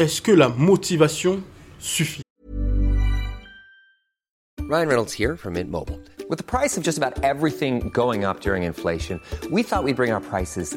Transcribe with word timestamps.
est-ce 0.00 0.22
que 0.22 0.32
la 0.32 0.48
motivation 0.48 1.42
suffit? 1.78 2.22
Ryan 4.62 4.88
Reynolds 4.88 5.12
here 5.12 5.36
from 5.36 5.54
Mint 5.54 5.70
Mobile. 5.70 6.00
With 6.28 6.38
the 6.38 6.44
price 6.44 6.78
of 6.78 6.84
just 6.84 6.96
about 6.96 7.22
everything 7.22 7.90
going 7.90 8.24
up 8.24 8.40
during 8.40 8.62
inflation, 8.62 9.20
we 9.50 9.62
thought 9.62 9.84
we'd 9.84 9.96
bring 9.96 10.12
our 10.12 10.20
prices 10.20 10.76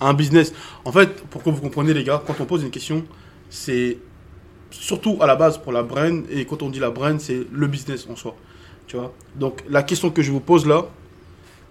Un 0.00 0.14
business. 0.14 0.52
En 0.84 0.92
fait, 0.92 1.22
pour 1.26 1.42
que 1.42 1.50
vous 1.50 1.60
compreniez, 1.60 1.94
les 1.94 2.04
gars, 2.04 2.22
quand 2.26 2.40
on 2.40 2.44
pose 2.44 2.62
une 2.62 2.70
question, 2.70 3.04
c'est 3.50 3.98
surtout 4.70 5.18
à 5.20 5.26
la 5.26 5.36
base 5.36 5.58
pour 5.58 5.72
la 5.72 5.82
brand. 5.82 6.24
Et 6.30 6.44
quand 6.44 6.62
on 6.62 6.70
dit 6.70 6.78
la 6.78 6.90
brand, 6.90 7.20
c'est 7.20 7.46
le 7.50 7.66
business 7.66 8.06
en 8.10 8.16
soi. 8.16 8.36
Tu 8.86 8.96
vois? 8.96 9.12
Donc, 9.34 9.62
la 9.68 9.82
question 9.82 10.10
que 10.10 10.22
je 10.22 10.30
vous 10.30 10.40
pose 10.40 10.66
là, 10.66 10.86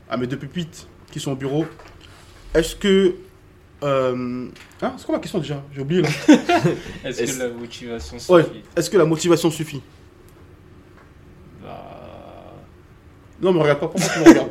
à 0.09 0.17
mes 0.17 0.27
deux 0.27 0.37
pupites 0.37 0.87
qui 1.11 1.19
sont 1.19 1.31
au 1.31 1.35
bureau, 1.35 1.65
est-ce 2.53 2.75
que. 2.75 3.15
Euh... 3.83 4.47
Hein, 4.81 4.93
c'est 4.97 5.05
quoi 5.05 5.15
ma 5.15 5.21
question 5.21 5.39
déjà? 5.39 5.63
J'ai 5.73 5.81
oublié 5.81 6.01
là. 6.01 6.09
Est-ce 7.05 7.33
que 7.33 7.39
la 7.39 7.49
motivation 7.49 8.17
suffit? 8.17 8.31
Ouais. 8.31 8.45
Est-ce 8.75 8.89
que 8.89 8.97
la 8.97 9.05
motivation 9.05 9.51
suffit? 9.51 9.81
Non, 13.41 13.53
mais 13.53 13.61
regarde 13.61 13.79
pas, 13.79 13.87
pourquoi 13.87 14.09
tu 14.09 14.19
me 14.19 14.25
regardes 14.25 14.49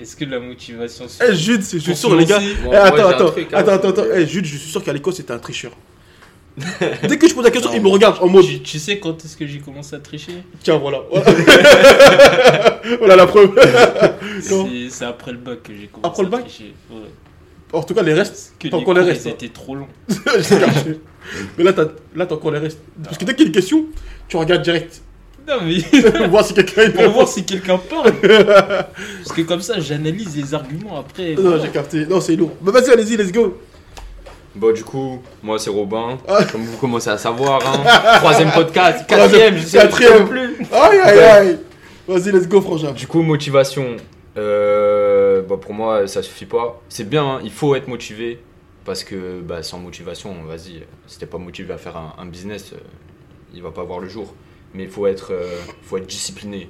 Est-ce 0.00 0.16
que 0.16 0.24
la 0.24 0.40
motivation 0.40 1.06
Eh, 1.20 1.34
Jude, 1.34 1.62
je 1.62 1.78
suis 1.78 1.96
sûr, 1.96 2.16
les 2.16 2.24
gars. 2.26 2.40
Eh, 2.42 2.74
attends, 2.74 3.08
attends, 3.08 3.30
truc, 3.30 3.48
hein. 3.52 3.58
attends, 3.58 3.72
attends, 3.72 3.88
attends. 3.90 4.04
Eh, 4.14 4.26
Jude, 4.26 4.44
je 4.44 4.56
suis 4.56 4.70
sûr 4.70 4.82
qu'à 4.82 4.92
l'école, 4.92 5.12
c'était 5.12 5.32
un 5.32 5.38
tricheur. 5.38 5.72
Dès 7.08 7.18
que 7.18 7.28
je 7.28 7.34
pose 7.34 7.44
la 7.44 7.50
question, 7.50 7.72
il 7.74 7.82
me 7.82 7.88
regarde 7.88 8.18
en 8.20 8.28
mode. 8.28 8.44
tu, 8.44 8.60
tu 8.60 8.78
sais 8.78 9.00
quand 9.00 9.24
est-ce 9.24 9.36
que 9.36 9.46
j'ai 9.46 9.58
commencé 9.58 9.96
à 9.96 9.98
tricher 9.98 10.34
Tiens, 10.62 10.78
voilà. 10.78 11.02
Voilà, 11.10 12.80
Voilà 12.98 13.16
la 13.16 13.26
preuve. 13.26 13.58
C'est 14.90 15.04
après 15.04 15.32
le 15.32 15.38
bac 15.38 15.62
que 15.64 15.72
j'ai 15.72 15.88
commencé 15.88 16.06
Après 16.08 16.22
le 16.22 16.28
à 16.28 16.30
bac 16.30 16.40
tricher. 16.46 16.74
Ouais. 16.90 16.98
En 17.72 17.82
tout 17.82 17.94
cas, 17.94 18.02
les 18.02 18.14
restes, 18.14 18.54
t'as 18.58 18.76
encore 18.76 18.94
les 18.94 19.00
restes. 19.02 19.26
ils 19.26 19.46
hein. 19.46 19.50
trop 19.52 19.76
caché. 19.76 21.00
Mais 21.58 21.64
là, 21.64 21.72
t'as 21.72 22.34
encore 22.34 22.52
les 22.52 22.60
restes. 22.60 22.78
Parce 23.02 23.18
que 23.18 23.24
dès 23.24 23.34
qu'il 23.34 23.42
y 23.42 23.46
a 23.46 23.48
une 23.48 23.54
question, 23.54 23.86
tu 24.28 24.36
regardes 24.36 24.62
direct. 24.62 25.02
Non 25.46 25.56
mais 25.62 26.02
pour 26.12 26.28
voir 26.28 26.44
si 26.44 26.54
quelqu'un 26.54 26.82
est 26.82 26.90
pour 26.90 27.10
voir 27.12 27.28
si 27.28 27.44
quelqu'un 27.44 27.78
parle. 27.78 28.12
Parce 28.22 29.32
que 29.34 29.42
comme 29.42 29.60
ça, 29.60 29.78
j'analyse 29.78 30.36
les 30.36 30.54
arguments 30.54 30.98
après. 31.00 31.34
Non, 31.34 31.60
j'ai 31.62 31.68
capté. 31.68 32.06
Non, 32.06 32.20
c'est 32.20 32.36
lourd. 32.36 32.52
Mais 32.62 32.72
vas-y, 32.72 32.90
allez-y, 32.90 33.16
let's 33.16 33.30
go. 33.32 33.58
Bon, 34.54 34.72
du 34.72 34.84
coup, 34.84 35.20
moi 35.42 35.58
c'est 35.58 35.70
Robin, 35.70 36.16
Ah. 36.28 36.44
comme 36.44 36.62
vous 36.62 36.76
commencez 36.78 37.10
à 37.10 37.18
savoir. 37.18 37.60
Hein. 37.66 38.18
Troisième 38.18 38.52
podcast, 38.52 39.04
quatrième, 39.08 39.56
je 39.56 39.64
sais 39.66 39.78
Quatrième. 39.78 40.28
plus. 40.28 40.56
Aïe, 40.72 40.98
aïe, 41.02 41.18
aïe. 41.18 41.58
Vas-y, 42.06 42.30
let's 42.32 42.46
go, 42.48 42.60
frangin. 42.60 42.92
Du 42.92 43.06
coup, 43.06 43.20
motivation. 43.22 43.96
Euh, 44.36 45.42
bah, 45.42 45.56
pour 45.60 45.74
moi, 45.74 46.06
ça 46.06 46.22
suffit 46.22 46.44
pas. 46.46 46.80
C'est 46.88 47.08
bien, 47.08 47.24
hein, 47.24 47.40
il 47.44 47.50
faut 47.50 47.74
être 47.74 47.88
motivé. 47.88 48.40
Parce 48.84 49.02
que 49.02 49.40
bah, 49.40 49.62
sans 49.62 49.78
motivation, 49.78 50.34
vas-y, 50.46 50.82
si 51.06 51.18
t'es 51.18 51.26
pas 51.26 51.38
motivé 51.38 51.72
à 51.72 51.78
faire 51.78 51.96
un, 51.96 52.14
un 52.18 52.26
business, 52.26 52.72
euh, 52.74 52.76
il 53.54 53.62
va 53.62 53.70
pas 53.70 53.82
voir 53.82 53.98
le 53.98 54.08
jour. 54.08 54.34
Mais 54.74 54.84
il 54.84 54.88
faut 54.90 55.06
être, 55.06 55.32
euh, 55.32 55.60
faut 55.82 55.96
être 55.96 56.06
discipliné. 56.06 56.68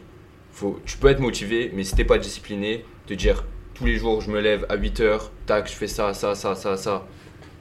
Faut, 0.52 0.78
tu 0.84 0.96
peux 0.98 1.08
être 1.08 1.20
motivé, 1.20 1.72
mais 1.74 1.84
si 1.84 1.96
t'es 1.96 2.04
pas 2.04 2.18
discipliné, 2.18 2.84
te 3.06 3.14
dire 3.14 3.44
tous 3.74 3.86
les 3.86 3.96
jours, 3.96 4.20
je 4.20 4.30
me 4.30 4.40
lève 4.40 4.66
à 4.68 4.76
8 4.76 5.00
heures, 5.00 5.32
tac, 5.46 5.68
je 5.68 5.72
fais 5.74 5.88
ça, 5.88 6.14
ça, 6.14 6.34
ça, 6.34 6.54
ça, 6.54 6.76
ça. 6.76 7.06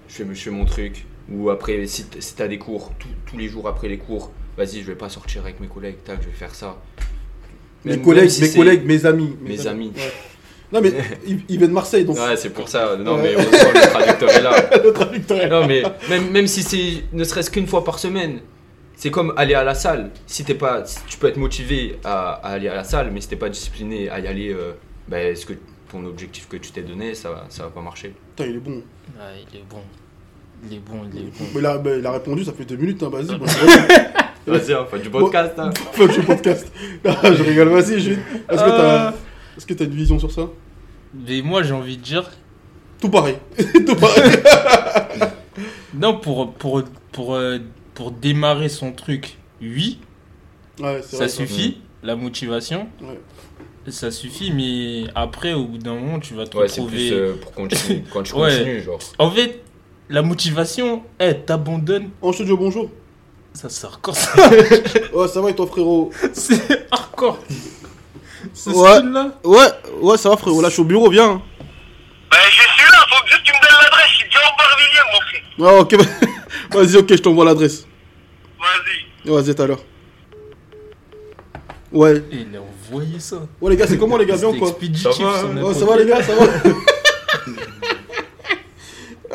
Je 0.07 0.13
fais, 0.15 0.25
je 0.31 0.41
fais 0.41 0.51
mon 0.51 0.65
truc. 0.65 1.05
Ou 1.31 1.49
après, 1.49 1.87
si, 1.87 2.05
t'as 2.35 2.47
des 2.47 2.59
cours, 2.59 2.91
tous- 2.99 3.07
tous 3.25 3.37
les 3.37 3.47
jours 3.47 3.67
après 3.67 3.87
les 3.87 3.97
cours, 3.97 4.31
vas-y, 4.57 4.81
je 4.81 4.87
vais 4.87 4.95
pas 4.95 5.09
sortir 5.09 5.43
avec 5.43 5.59
mes 5.59 5.67
collègues, 5.67 6.03
tac, 6.03 6.19
je 6.21 6.27
vais 6.27 6.33
faire 6.35 6.53
ça. 6.53 6.77
Mes 7.85 7.99
collègues, 7.99 8.29
si 8.29 8.43
mes 8.43 8.53
collègues, 8.53 8.85
mes 8.85 9.05
amis. 9.05 9.35
Mes 9.41 9.67
amis. 9.67 9.91
Ouais. 9.95 10.11
Non, 10.71 10.81
mais 10.81 10.91
il, 11.27 11.57
vient 11.57 11.67
de 11.67 11.73
Marseille, 11.73 12.03
donc. 12.03 12.17
Ouais, 12.17 12.35
c'est 12.35 12.49
pour 12.49 12.67
ça. 12.67 12.97
Non, 12.97 13.17
mais 13.17 13.33
heureusement, 13.33 13.71
le 13.73 13.89
traducteur 13.89 14.29
est 14.29 14.41
là. 14.41 14.69
le 14.83 14.91
traducteur 14.91 15.37
est 15.37 15.49
là. 15.49 15.61
Non, 15.61 15.67
mais 15.67 15.83
même, 16.09 16.31
même 16.31 16.47
si 16.47 16.63
c'est 16.63 17.03
ne 17.13 17.23
serait-ce 17.23 17.51
qu'une 17.51 17.67
fois 17.67 17.83
par 17.83 17.99
semaine, 17.99 18.39
c'est 18.95 19.11
comme 19.11 19.33
aller 19.37 19.53
à 19.53 19.63
la 19.63 19.75
salle. 19.75 20.11
Si 20.27 20.43
t'es 20.43 20.55
pas, 20.55 20.85
si 20.85 20.99
tu 21.07 21.17
peux 21.17 21.27
être 21.27 21.37
motivé 21.37 21.99
à, 22.03 22.33
à 22.33 22.49
aller 22.53 22.67
à 22.69 22.75
la 22.75 22.83
salle, 22.83 23.11
mais 23.11 23.21
si 23.21 23.27
t'es 23.29 23.35
pas 23.35 23.49
discipliné 23.49 24.09
à 24.09 24.19
y 24.19 24.27
aller, 24.27 24.49
euh, 24.53 24.73
bah, 25.07 25.19
est-ce 25.21 25.45
que 25.45 25.53
ton 25.91 26.05
objectif 26.05 26.47
que 26.47 26.57
tu 26.57 26.71
t'es 26.71 26.81
donné, 26.81 27.13
ça, 27.13 27.29
va- 27.29 27.45
ça 27.49 27.63
va 27.63 27.69
pas 27.69 27.81
marcher? 27.81 28.13
Putain, 28.35 28.49
il 28.49 28.55
est 28.57 28.59
bon. 28.59 28.81
Ah, 29.19 29.29
il 29.51 29.59
est 29.59 29.63
bon. 29.69 29.81
Il 30.65 30.75
est 30.77 30.79
bon, 30.79 31.01
il 31.11 31.19
est 31.19 31.23
bon. 31.23 31.45
Mais 31.55 31.61
là, 31.61 31.77
bah, 31.77 31.91
il 31.97 32.05
a 32.05 32.11
répondu, 32.11 32.43
ça 32.45 32.53
fait 32.53 32.63
deux 32.65 32.77
minutes, 32.77 33.03
hein, 33.03 33.09
vas-y. 33.11 33.37
Bon, 33.37 33.45
Vas-y, 34.47 34.73
on 34.75 34.85
fait 34.85 34.99
du 34.99 35.09
podcast. 35.09 35.53
Hein. 35.57 35.69
Faut 35.93 36.07
je 36.09 36.19
podcast. 36.21 36.71
Non, 37.05 37.13
je 37.23 37.43
rigole, 37.43 37.69
vas-y, 37.69 37.99
Jude. 37.99 38.19
Est-ce 38.49 38.63
que 38.63 38.69
t'as 38.69 39.13
est-ce 39.57 39.65
que 39.65 39.73
t'as 39.73 39.85
une 39.85 39.91
vision 39.91 40.17
sur 40.19 40.31
ça? 40.31 40.47
Mais 41.13 41.41
moi, 41.41 41.63
j'ai 41.63 41.73
envie 41.73 41.95
de 41.97 42.01
dire, 42.01 42.29
Tout 42.99 43.09
pareil. 43.09 43.35
Tout 43.85 43.95
pareil. 43.95 44.31
non, 45.93 46.19
pour, 46.19 46.53
pour, 46.53 46.83
pour, 47.11 47.35
euh, 47.35 47.59
pour 47.93 48.11
démarrer 48.11 48.69
son 48.69 48.91
truc, 48.91 49.37
oui, 49.61 49.99
Ouais, 50.79 51.01
c'est 51.03 51.11
ça 51.11 51.17
vrai, 51.17 51.29
suffit. 51.29 51.77
La 52.01 52.15
motivation, 52.15 52.87
Ouais. 53.01 53.19
ça 53.91 54.09
suffit, 54.11 54.51
mais 54.51 55.03
après, 55.15 55.53
au 55.53 55.65
bout 55.65 55.77
d'un 55.77 55.93
moment, 55.95 56.19
tu 56.19 56.33
vas 56.33 56.45
te 56.47 56.57
Ouais, 56.57 56.67
c'est 56.67 56.81
retrouver. 56.81 57.09
plus 57.09 57.13
euh, 57.13 57.33
pour 57.41 57.51
continuer. 57.53 58.03
Quand 58.11 58.23
tu 58.23 58.33
Ouais. 58.35 58.49
continues, 58.57 58.81
genre. 58.81 58.99
En 59.19 59.29
fait, 59.31 59.61
la 60.09 60.21
motivation, 60.21 61.03
elle 61.19 61.45
t'abandonne, 61.45 62.09
En 62.21 62.33
studio, 62.33 62.57
bonjour. 62.57 62.89
ça 63.53 63.69
c'est 63.69 63.85
hardcore. 63.85 64.15
ça. 64.15 64.49
Ouais, 65.13 65.27
ça 65.27 65.41
va 65.41 65.49
et 65.51 65.55
toi, 65.55 65.67
frérot 65.67 66.11
c'est 66.33 66.87
hardcore. 66.91 67.37
Ce 68.53 68.69
Ouais. 68.71 68.97
style-là. 68.97 69.39
Ouais, 69.43 69.67
ouais, 70.01 70.17
ça 70.17 70.29
va, 70.29 70.37
frérot. 70.37 70.61
Là, 70.61 70.67
je 70.69 70.73
suis 70.73 70.81
au 70.81 70.85
bureau, 70.85 71.09
viens. 71.09 71.41
Ben, 72.31 72.37
je 72.49 72.51
suis 72.51 72.91
là, 72.91 73.05
faut 73.09 73.27
juste 73.27 73.41
que 73.41 73.45
tu 73.45 73.53
me 73.53 73.61
donnes 73.61 73.79
l'adresse, 73.83 74.09
je 74.09 74.15
suis 74.15 74.25
déjà 74.25 74.39
au 74.39 74.57
Barvilliers, 74.57 75.07
mon 75.13 75.21
frère. 75.21 75.77
Ah, 75.77 75.81
ok, 75.81 75.95
vas-y, 76.73 76.97
ok, 76.97 77.09
je 77.09 77.21
t'envoie 77.21 77.45
l'adresse. 77.45 77.85
Vas-y. 78.59 79.29
Vas-y, 79.29 79.55
tout 79.55 79.61
à 79.61 79.67
l'heure. 79.67 79.83
Ouais. 81.91 82.17
Et 82.31 82.37
il 82.49 82.55
a 82.57 82.61
envoyé 82.61 83.19
ça. 83.19 83.47
Ouais, 83.61 83.71
les 83.71 83.77
gars, 83.77 83.85
c'est 83.87 83.97
comment, 83.97 84.17
les 84.17 84.25
gars, 84.25 84.35
bien 84.37 84.53
quoi 84.57 84.69
expéditif, 84.69 85.11
Ça 85.11 85.23
va, 85.23 85.63
Ouais, 85.63 85.73
ça 85.73 85.85
va, 85.85 85.97
les 85.97 86.05
gars, 86.05 86.23
ça 86.23 86.35
va 86.35 86.45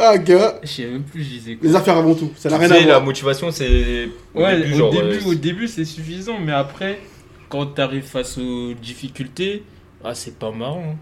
Ah, 0.00 0.16
gars. 0.16 0.60
Je 0.62 0.68
sais 0.68 0.86
même 0.86 1.02
plus, 1.02 1.22
je 1.24 1.28
disais 1.28 1.56
quoi. 1.56 1.68
Les 1.68 1.74
affaires 1.74 1.96
avant 1.96 2.14
tout, 2.14 2.30
ça 2.36 2.48
n'a 2.50 2.58
rien 2.58 2.70
à 2.70 2.74
sais, 2.74 2.80
la 2.82 2.86
voir. 2.94 3.04
motivation, 3.04 3.50
c'est. 3.50 4.08
Au 4.34 4.40
Ouais, 4.42 4.56
début, 4.60 4.74
au, 4.74 4.76
genre, 4.76 4.92
début, 4.92 5.18
euh, 5.26 5.30
au 5.30 5.34
début, 5.34 5.66
c'est 5.68 5.84
suffisant, 5.84 6.38
mais 6.38 6.52
après, 6.52 7.00
quand 7.48 7.66
t'arrives 7.66 8.04
face 8.04 8.38
aux 8.38 8.74
difficultés, 8.74 9.64
ah, 10.04 10.14
c'est 10.14 10.38
pas 10.38 10.52
marrant. 10.52 10.96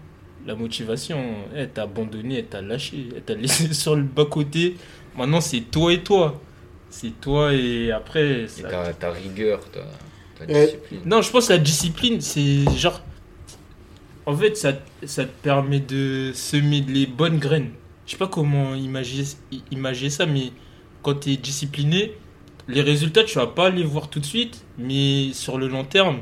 La 0.47 0.55
motivation, 0.55 1.19
elle 1.55 1.69
t'a 1.69 1.83
abandonné, 1.83 2.39
elle 2.39 2.45
t'a 2.47 2.61
lâché, 2.61 3.09
elle 3.15 3.21
t'a 3.21 3.33
laissé 3.39 3.71
sur 3.73 3.95
le 3.95 4.01
bas-côté. 4.03 4.75
Maintenant, 5.17 5.41
c'est 5.41 5.61
toi 5.61 5.91
et 5.93 6.03
toi. 6.03 6.39
C'est 6.89 7.19
toi 7.19 7.53
et 7.53 7.91
après. 7.91 8.43
et 8.43 8.47
ça- 8.47 8.69
ta, 8.69 8.93
ta 8.93 9.11
rigueur, 9.11 9.59
ta, 9.71 9.81
ta 10.37 10.51
Ouais. 10.51 10.65
discipline. 10.65 11.01
Non, 11.05 11.21
je 11.21 11.31
pense 11.31 11.47
que 11.47 11.53
la 11.53 11.59
discipline, 11.59 12.21
c'est 12.21 12.63
genre. 12.77 13.01
En 14.25 14.35
fait, 14.35 14.55
ça, 14.57 14.73
ça 15.05 15.23
te 15.25 15.31
permet 15.41 15.79
de 15.79 16.31
semer 16.33 16.81
les 16.81 17.05
bonnes 17.05 17.39
graines. 17.39 17.71
Je 18.05 18.11
sais 18.11 18.17
pas 18.17 18.27
comment 18.27 18.75
imaginer, 18.75 19.23
imaginer 19.71 20.09
ça, 20.09 20.25
mais 20.25 20.51
quand 21.01 21.15
tu 21.21 21.31
es 21.31 21.37
discipliné, 21.37 22.13
les 22.67 22.81
résultats, 22.81 23.23
tu 23.23 23.35
vas 23.37 23.47
pas 23.47 23.69
les 23.69 23.83
voir 23.83 24.09
tout 24.09 24.19
de 24.19 24.25
suite, 24.25 24.63
mais 24.77 25.31
sur 25.33 25.57
le 25.57 25.67
long 25.67 25.85
terme, 25.85 26.21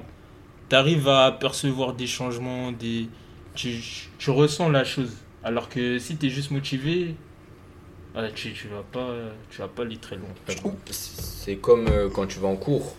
tu 0.69 0.75
arrives 0.75 1.07
à 1.07 1.31
percevoir 1.31 1.93
des 1.93 2.07
changements, 2.07 2.71
des... 2.71 3.07
Tu, 3.55 3.81
tu 4.19 4.29
ressens 4.31 4.69
la 4.69 4.83
chose. 4.83 5.13
Alors 5.43 5.69
que 5.69 5.97
si 5.99 6.17
tu 6.17 6.27
es 6.27 6.29
juste 6.29 6.51
motivé, 6.51 7.15
ah, 8.15 8.23
tu, 8.33 8.53
tu 8.53 8.67
vas 8.67 8.83
pas 8.91 9.13
tu 9.49 9.59
vas 9.61 9.67
pas 9.67 9.81
aller 9.83 9.97
très 9.97 10.15
loin. 10.15 10.29
C'est 10.91 11.55
comme 11.57 11.87
euh, 11.87 12.09
quand 12.09 12.25
tu 12.27 12.39
vas 12.39 12.47
en 12.47 12.55
cours. 12.55 12.95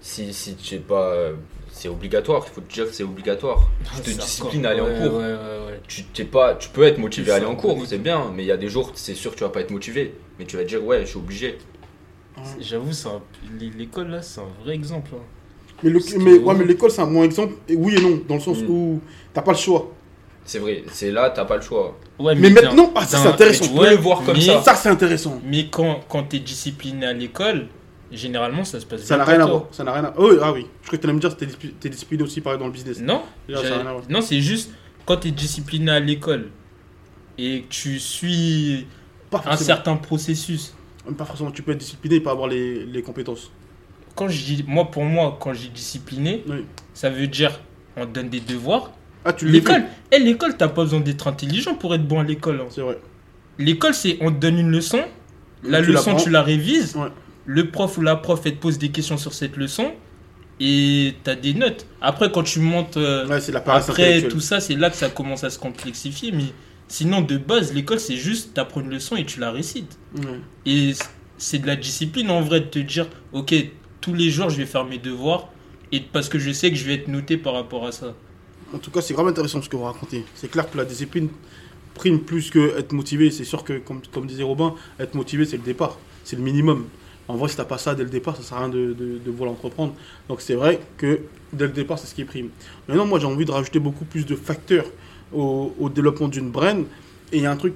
Si, 0.00 0.34
si 0.34 0.54
tu 0.56 0.64
sais 0.66 0.78
pas. 0.78 1.08
euh, 1.12 1.34
c'est 1.72 1.88
obligatoire, 1.88 2.44
il 2.46 2.52
faut 2.54 2.60
te 2.60 2.72
dire 2.72 2.86
que 2.86 2.92
c'est 2.92 3.02
obligatoire. 3.02 3.68
Tu 3.96 4.02
te 4.02 4.20
disciplines 4.20 4.64
à 4.66 4.70
aller 4.70 4.80
en 4.80 4.86
cours. 4.86 5.18
Ouais, 5.18 5.24
ouais, 5.24 5.66
ouais. 5.66 5.80
Tu, 5.88 6.04
t'es 6.04 6.24
pas, 6.24 6.54
tu 6.54 6.68
peux 6.68 6.84
être 6.84 6.98
motivé 6.98 7.32
à 7.32 7.36
aller 7.36 7.46
en 7.46 7.56
cours, 7.56 7.84
c'est 7.86 7.98
bien, 7.98 8.30
mais 8.34 8.44
il 8.44 8.46
y 8.46 8.52
a 8.52 8.56
des 8.56 8.68
jours, 8.68 8.92
c'est 8.94 9.14
sûr 9.14 9.32
que 9.32 9.36
tu 9.38 9.42
vas 9.44 9.50
pas 9.50 9.60
être 9.60 9.70
motivé. 9.72 10.14
Mais 10.38 10.44
tu 10.44 10.56
vas 10.56 10.62
te 10.62 10.68
dire, 10.68 10.84
ouais, 10.84 11.00
je 11.00 11.06
suis 11.06 11.18
obligé. 11.18 11.58
J'avoue, 12.60 12.92
c'est 12.92 13.08
un- 13.08 13.22
l'é- 13.58 13.70
l'école 13.76 14.08
là, 14.08 14.22
c'est 14.22 14.40
un 14.40 14.48
vrai 14.62 14.74
exemple. 14.74 15.10
hein. 15.14 15.22
Mais, 15.82 15.90
le- 15.90 16.00
Ce 16.00 16.14
qui 16.14 16.18
mais, 16.18 16.36
est 16.36 16.38
ouais, 16.38 16.54
mais 16.54 16.64
l'école, 16.64 16.90
c'est 16.90 17.02
un 17.02 17.06
bon 17.06 17.24
exemple. 17.24 17.54
Et 17.68 17.76
oui 17.76 17.96
et 17.96 18.00
non, 18.00 18.20
dans 18.28 18.34
le 18.34 18.40
sens 18.40 18.58
Mm. 18.62 18.70
où 18.70 19.00
t'as 19.32 19.42
pas 19.42 19.52
le 19.52 19.58
choix. 19.58 19.92
C'est 20.46 20.58
vrai, 20.58 20.84
c'est 20.88 21.10
là, 21.10 21.30
t'as 21.30 21.44
pas 21.46 21.56
le 21.56 21.62
choix. 21.62 21.98
Ouais, 22.18 22.34
Mais 22.34 22.50
maintenant, 22.50 22.92
ah, 22.94 23.06
ça, 23.06 23.18
c'est 23.18 23.28
intéressant. 23.28 23.64
mais 23.64 23.70
Tu 23.70 23.74
peux 23.78 23.90
le 23.90 23.96
voir 23.96 24.22
comme 24.24 24.34
mais- 24.36 24.42
ça. 24.42 24.60
Ça, 24.62 24.74
c'est 24.74 24.90
intéressant. 24.90 25.40
Mais 25.44 25.68
quand, 25.68 26.00
quand 26.08 26.24
tu 26.24 26.36
es 26.36 26.38
discipliné 26.40 27.06
à 27.06 27.12
l'école, 27.14 27.68
généralement 28.12 28.62
ça 28.64 28.78
se 28.78 28.84
passe 28.86 29.02
Ça 29.02 29.16
n'a 29.16 29.24
bien 29.24 29.34
rien 29.36 29.44
à 29.44 29.48
voir. 29.48 29.64
Ça 29.72 29.82
n'a 29.84 29.92
rien 29.92 30.04
à 30.04 30.14
Oh, 30.18 30.30
ah 30.42 30.52
oui. 30.52 30.66
Je 30.82 30.86
crois 30.86 30.98
que 30.98 31.02
tu 31.02 31.06
allais 31.06 31.14
me 31.14 31.20
dire 31.20 31.34
que 31.36 31.44
t'es 31.44 31.70
t'es 31.80 31.88
discipliné 31.88 32.22
aussi 32.22 32.40
pareil 32.42 32.58
dans 32.58 32.66
le 32.66 32.72
business. 32.72 33.00
Non, 33.00 33.22
Là, 33.48 33.58
ça 33.58 33.66
j'ai- 33.66 33.72
a 33.72 33.76
rien 33.78 33.86
à 33.86 33.92
voir. 33.92 34.04
non 34.08 34.20
c'est 34.20 34.40
juste 34.40 34.70
quand 35.06 35.16
tu 35.16 35.28
es 35.28 35.30
discipliné 35.30 35.90
à 35.90 35.98
l'école 36.00 36.50
et 37.38 37.62
que 37.62 37.68
tu 37.68 37.98
suis 37.98 38.86
Pas 39.30 39.42
un 39.46 39.56
certain 39.56 39.96
processus. 39.96 40.74
Pas 41.18 41.24
forcément. 41.24 41.50
Tu 41.50 41.62
peux 41.62 41.72
être 41.72 41.78
discipliné 41.78 42.16
et 42.16 42.20
pas 42.20 42.30
avoir 42.30 42.48
les, 42.48 42.84
les 42.86 43.02
compétences. 43.02 43.50
Quand 44.14 44.28
je 44.28 44.44
dis, 44.44 44.64
moi 44.68 44.84
pour 44.90 45.04
moi, 45.04 45.36
quand 45.40 45.52
j'ai 45.54 45.68
discipliné, 45.68 46.44
Oui. 46.48 46.64
ça 46.92 47.10
veut 47.10 47.26
dire 47.26 47.60
on 47.96 48.06
te 48.06 48.10
donne 48.12 48.28
des 48.28 48.40
devoirs. 48.40 48.92
Ah, 49.24 49.32
tu 49.32 49.46
L'école, 49.48 49.84
et 50.12 50.18
l'école, 50.18 50.56
t'as 50.56 50.68
pas 50.68 50.82
besoin 50.82 51.00
d'être 51.00 51.26
intelligent 51.26 51.74
pour 51.74 51.94
être 51.94 52.06
bon 52.06 52.20
à 52.20 52.24
l'école. 52.24 52.60
hein. 52.60 52.66
C'est 52.70 52.82
vrai. 52.82 52.98
L'école, 53.58 53.94
c'est 53.94 54.18
on 54.20 54.30
te 54.30 54.36
donne 54.38 54.58
une 54.58 54.70
leçon, 54.70 55.00
la 55.62 55.80
Tu 55.82 55.92
leçon 55.92 56.16
tu 56.16 56.28
la 56.30 56.42
révises, 56.42 56.94
Ouais. 56.96 57.08
le 57.46 57.70
prof 57.70 57.96
ou 57.98 58.02
la 58.02 58.16
prof 58.16 58.40
elle 58.44 58.56
te 58.56 58.60
pose 58.60 58.78
des 58.78 58.90
questions 58.90 59.16
sur 59.16 59.32
cette 59.32 59.56
leçon 59.56 59.92
et 60.60 61.14
t'as 61.24 61.34
des 61.36 61.54
notes. 61.54 61.86
Après 62.00 62.30
quand 62.30 62.42
tu 62.42 62.60
montes 62.60 62.96
euh, 62.96 63.26
Ouais, 63.26 63.40
la 63.52 63.58
après 63.58 64.22
tout 64.28 64.40
ça, 64.40 64.60
c'est 64.60 64.74
là 64.76 64.90
que 64.90 64.96
ça 64.96 65.08
commence 65.08 65.44
à 65.44 65.50
se 65.50 65.58
complexifier. 65.58 66.32
Mais 66.32 66.44
sinon 66.88 67.20
de 67.22 67.36
base, 67.38 67.72
l'école 67.74 68.00
c'est 68.00 68.16
juste 68.16 68.54
t'apprends 68.54 68.80
une 68.80 68.90
leçon 68.90 69.16
et 69.16 69.24
tu 69.24 69.40
la 69.40 69.50
récites. 69.50 69.98
Et 70.66 70.92
c'est 71.38 71.58
de 71.58 71.66
la 71.66 71.76
discipline 71.76 72.30
en 72.30 72.40
vrai 72.40 72.60
de 72.60 72.66
te 72.66 72.78
dire 72.78 73.06
ok 73.32 73.54
tous 74.00 74.14
les 74.14 74.30
jours 74.30 74.50
je 74.50 74.56
vais 74.58 74.66
faire 74.66 74.84
mes 74.84 74.98
devoirs 74.98 75.48
et 75.92 76.00
parce 76.00 76.28
que 76.28 76.38
je 76.38 76.50
sais 76.52 76.70
que 76.70 76.76
je 76.76 76.84
vais 76.84 76.94
être 76.94 77.08
noté 77.08 77.36
par 77.36 77.54
rapport 77.54 77.86
à 77.86 77.92
ça. 77.92 78.14
En 78.74 78.78
tout 78.78 78.90
cas, 78.90 79.00
c'est 79.00 79.14
vraiment 79.14 79.30
intéressant 79.30 79.62
ce 79.62 79.68
que 79.68 79.76
vous 79.76 79.84
racontez. 79.84 80.24
C'est 80.34 80.50
clair 80.50 80.68
que 80.68 80.76
la 80.76 80.84
discipline 80.84 81.28
prime 81.94 82.18
plus 82.20 82.50
que 82.50 82.76
être 82.76 82.92
motivé. 82.92 83.30
C'est 83.30 83.44
sûr 83.44 83.62
que, 83.62 83.74
comme, 83.78 84.00
comme 84.12 84.26
disait 84.26 84.42
Robin, 84.42 84.74
être 84.98 85.14
motivé, 85.14 85.44
c'est 85.44 85.56
le 85.56 85.62
départ. 85.62 85.96
C'est 86.24 86.36
le 86.36 86.42
minimum. 86.42 86.86
En 87.28 87.36
vrai, 87.36 87.48
si 87.48 87.56
t'as 87.56 87.64
pas 87.64 87.78
ça 87.78 87.94
dès 87.94 88.02
le 88.02 88.10
départ, 88.10 88.36
ça 88.36 88.42
sert 88.42 88.58
à 88.58 88.60
rien 88.60 88.68
de, 88.68 88.92
de, 88.92 89.30
vouloir 89.30 89.52
entreprendre. 89.52 89.94
Donc 90.28 90.40
c'est 90.42 90.54
vrai 90.54 90.80
que 90.98 91.20
dès 91.52 91.66
le 91.66 91.72
départ, 91.72 91.98
c'est 91.98 92.06
ce 92.06 92.14
qui 92.14 92.24
prime. 92.24 92.50
Maintenant, 92.88 93.06
moi, 93.06 93.18
j'ai 93.18 93.26
envie 93.26 93.44
de 93.44 93.50
rajouter 93.52 93.78
beaucoup 93.78 94.04
plus 94.04 94.26
de 94.26 94.34
facteurs 94.34 94.86
au, 95.32 95.72
développement 95.94 96.28
d'une 96.28 96.50
brand. 96.50 96.84
Et 97.32 97.38
il 97.38 97.42
y 97.42 97.46
a 97.46 97.50
un 97.50 97.56
truc 97.56 97.74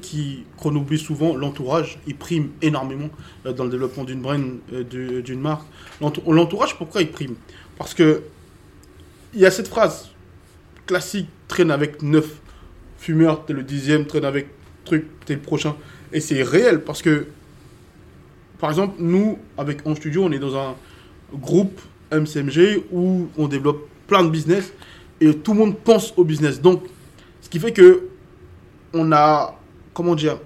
qu'on 0.58 0.74
oublie 0.76 0.98
souvent, 0.98 1.34
l'entourage. 1.34 1.98
Il 2.06 2.16
prime 2.16 2.50
énormément 2.60 3.08
euh, 3.46 3.52
dans 3.52 3.64
le 3.64 3.70
développement 3.70 4.04
d'une 4.04 4.20
brand, 4.20 4.58
euh, 4.72 5.22
d'une 5.22 5.40
marque. 5.40 5.66
L'entou- 6.00 6.22
L'entourage, 6.30 6.76
pourquoi 6.76 7.02
il 7.02 7.10
prime? 7.10 7.34
Parce 7.78 7.94
que 7.94 8.22
il 9.34 9.40
y 9.40 9.46
a 9.46 9.50
cette 9.50 9.68
phrase 9.68 10.10
classique, 10.88 11.28
traîne 11.46 11.70
avec 11.70 12.02
neuf 12.02 12.40
fumeurs, 12.96 13.44
t'es 13.44 13.52
le 13.52 13.62
dixième, 13.62 14.06
traîne 14.06 14.24
avec 14.24 14.48
truc, 14.84 15.06
t'es 15.24 15.34
le 15.34 15.40
prochain. 15.40 15.76
Et 16.12 16.20
c'est 16.20 16.42
réel 16.42 16.80
parce 16.80 17.02
que, 17.02 17.26
par 18.58 18.70
exemple, 18.70 18.96
nous, 18.98 19.38
avec 19.56 19.86
En 19.86 19.94
Studio, 19.94 20.24
on 20.24 20.32
est 20.32 20.40
dans 20.40 20.56
un 20.56 20.74
groupe 21.32 21.80
MCMG 22.10 22.84
où 22.90 23.28
on 23.36 23.46
développe 23.46 23.86
plein 24.08 24.24
de 24.24 24.30
business 24.30 24.72
et 25.20 25.32
tout 25.36 25.52
le 25.52 25.58
monde 25.58 25.76
pense 25.76 26.14
au 26.16 26.24
business. 26.24 26.60
Donc, 26.60 26.82
ce 27.42 27.48
qui 27.48 27.60
fait 27.60 27.72
que 27.72 28.08
on 28.94 29.12
a, 29.12 29.54
comment 29.92 30.14
dire, 30.14 30.38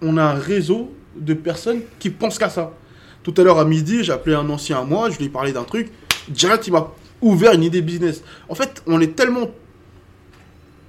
on 0.00 0.16
a 0.16 0.22
un 0.22 0.34
réseau 0.34 0.92
de 1.16 1.34
personnes 1.34 1.80
qui 1.98 2.10
pensent 2.10 2.38
qu'à 2.38 2.48
ça. 2.48 2.72
Tout 3.24 3.34
à 3.38 3.42
l'heure 3.42 3.58
à 3.58 3.64
midi, 3.64 4.04
j'ai 4.04 4.12
appelé 4.12 4.36
un 4.36 4.48
ancien 4.48 4.78
à 4.78 4.84
moi, 4.84 5.10
je 5.10 5.18
lui 5.18 5.24
ai 5.24 5.28
parlé 5.28 5.52
d'un 5.52 5.64
truc. 5.64 5.90
Direct, 6.28 6.66
il 6.66 6.72
m'a 6.72 6.90
ouvert 7.20 7.52
une 7.52 7.62
idée 7.62 7.82
business. 7.82 8.22
En 8.48 8.54
fait, 8.54 8.82
on 8.86 9.00
est 9.00 9.14
tellement. 9.16 9.50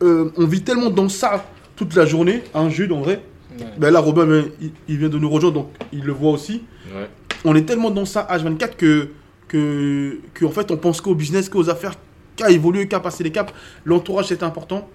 euh, 0.01 0.31
on 0.37 0.45
vit 0.45 0.61
tellement 0.63 0.89
dans 0.89 1.09
ça 1.09 1.45
toute 1.75 1.95
la 1.95 2.05
journée, 2.05 2.43
un 2.53 2.69
Jude 2.69 2.91
en 2.91 3.01
vrai. 3.01 3.21
Ouais. 3.59 3.65
Ben 3.77 3.91
là, 3.91 3.99
Robin, 3.99 4.25
ben, 4.25 4.45
il, 4.61 4.71
il 4.87 4.97
vient 4.97 5.09
de 5.09 5.17
nous 5.17 5.29
rejoindre, 5.29 5.55
donc 5.55 5.69
il 5.93 6.03
le 6.03 6.11
voit 6.13 6.31
aussi. 6.31 6.63
Ouais. 6.93 7.09
On 7.45 7.55
est 7.55 7.63
tellement 7.63 7.91
dans 7.91 8.05
ça 8.05 8.27
H24 8.29 8.75
que, 8.75 9.09
que, 9.47 10.19
que 10.33 10.45
en 10.45 10.49
fait, 10.51 10.71
on 10.71 10.77
pense 10.77 10.99
qu'au 11.01 11.15
business, 11.15 11.47
qu'aux 11.49 11.69
affaires, 11.69 11.95
qu'à 12.35 12.49
évoluer, 12.49 12.87
qu'à 12.87 12.99
passer 12.99 13.23
les 13.23 13.31
caps. 13.31 13.53
L'entourage, 13.85 14.25
c'est 14.27 14.43
important. 14.43 14.89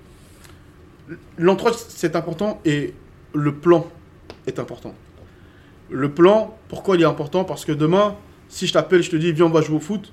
L'entourage, 1.38 1.74
c'est 1.88 2.14
important 2.16 2.60
et 2.64 2.94
le 3.34 3.54
plan 3.54 3.86
est 4.46 4.58
important. 4.58 4.94
Le 5.90 6.10
plan, 6.10 6.56
pourquoi 6.68 6.96
il 6.96 7.02
est 7.02 7.06
important? 7.06 7.44
Parce 7.44 7.64
que 7.64 7.72
demain, 7.72 8.16
si 8.48 8.66
je 8.66 8.72
t'appelle, 8.72 9.02
je 9.02 9.10
te 9.10 9.16
dis, 9.16 9.32
viens, 9.32 9.46
on 9.46 9.50
va 9.50 9.60
jouer 9.62 9.76
au 9.76 9.80
foot. 9.80 10.12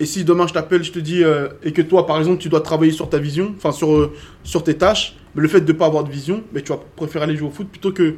Et 0.00 0.06
si 0.06 0.24
demain 0.24 0.46
je 0.46 0.52
t'appelle, 0.52 0.84
je 0.84 0.92
te 0.92 0.98
dis, 0.98 1.24
euh, 1.24 1.48
et 1.62 1.72
que 1.72 1.82
toi, 1.82 2.06
par 2.06 2.18
exemple, 2.18 2.38
tu 2.38 2.48
dois 2.48 2.60
travailler 2.60 2.92
sur 2.92 3.08
ta 3.10 3.18
vision, 3.18 3.54
enfin 3.56 3.72
sur, 3.72 3.92
euh, 3.92 4.12
sur 4.44 4.62
tes 4.62 4.76
tâches, 4.76 5.16
mais 5.34 5.42
le 5.42 5.48
fait 5.48 5.60
de 5.60 5.72
ne 5.72 5.76
pas 5.76 5.86
avoir 5.86 6.04
de 6.04 6.10
vision, 6.10 6.42
mais 6.52 6.62
tu 6.62 6.68
vas 6.72 6.80
préférer 6.96 7.24
aller 7.24 7.36
jouer 7.36 7.48
au 7.48 7.50
foot 7.50 7.68
plutôt 7.68 7.92
que 7.92 8.14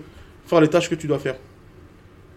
faire 0.47 0.61
les 0.61 0.69
tâches 0.69 0.91
que 0.91 0.95
tu 0.95 1.07
dois 1.07 1.19
faire. 1.19 1.37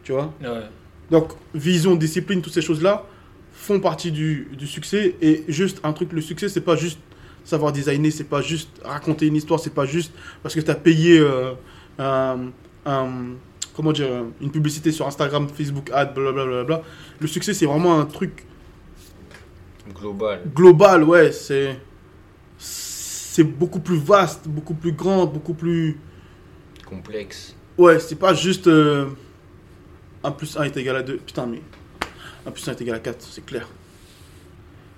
Tu 0.03 0.11
vois? 0.11 0.33
Ouais. 0.41 0.63
donc, 1.11 1.29
vision, 1.53 1.95
discipline, 1.95 2.41
toutes 2.41 2.53
ces 2.53 2.61
choses-là 2.61 3.05
font 3.53 3.79
partie 3.79 4.11
du, 4.11 4.47
du 4.57 4.67
succès. 4.67 5.15
Et 5.21 5.43
juste 5.47 5.79
un 5.83 5.93
truc, 5.93 6.11
le 6.13 6.21
succès, 6.21 6.49
c'est 6.49 6.61
pas 6.61 6.75
juste 6.75 6.99
savoir 7.45 7.71
designer, 7.73 8.11
c'est 8.11 8.23
pas 8.23 8.41
juste 8.41 8.69
raconter 8.83 9.27
une 9.27 9.35
histoire, 9.35 9.59
c'est 9.59 9.73
pas 9.73 9.85
juste 9.85 10.13
parce 10.41 10.55
que 10.55 10.61
tu 10.61 10.71
as 10.71 10.75
payé 10.75 11.19
euh, 11.19 11.51
un, 11.99 12.37
un- 12.85 13.35
comment 13.75 13.91
dire, 13.91 14.07
une 14.41 14.51
publicité 14.51 14.91
sur 14.93 15.05
Instagram, 15.07 15.47
Facebook, 15.53 15.89
ad, 15.93 16.13
blablabla. 16.13 16.81
Le 17.19 17.27
succès, 17.27 17.53
c'est 17.53 17.65
vraiment 17.65 17.99
un 17.99 18.05
truc 18.05 18.45
Global. 19.89 20.41
global, 20.53 21.03
ouais. 21.03 21.31
C'est 21.31 21.77
c'est 22.57 23.43
beaucoup 23.43 23.79
plus 23.79 23.97
vaste, 23.97 24.47
beaucoup 24.47 24.73
plus 24.75 24.91
grand, 24.93 25.25
beaucoup 25.25 25.53
plus. 25.53 25.99
Complexe. 26.85 27.55
Ouais, 27.77 27.99
c'est 27.99 28.15
pas 28.15 28.33
juste 28.33 28.67
euh, 28.67 29.09
1 30.23 30.31
plus 30.31 30.55
1 30.57 30.63
est 30.63 30.77
égal 30.77 30.95
à 30.97 31.03
2. 31.03 31.17
Putain, 31.17 31.47
mais 31.47 31.61
1 32.45 32.51
plus 32.51 32.67
1 32.67 32.71
est 32.73 32.81
égal 32.81 32.95
à 32.95 32.99
4, 32.99 33.21
c'est 33.21 33.45
clair. 33.45 33.67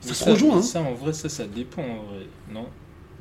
Ça 0.01 0.09
Mais 0.09 0.13
se 0.13 0.29
rejoint, 0.29 0.57
hein. 0.57 0.61
Ça, 0.61 0.81
en 0.81 0.93
vrai, 0.93 1.13
ça, 1.13 1.29
ça 1.29 1.47
dépend, 1.47 1.81
en 1.81 2.03
vrai, 2.03 2.27
non? 2.51 2.67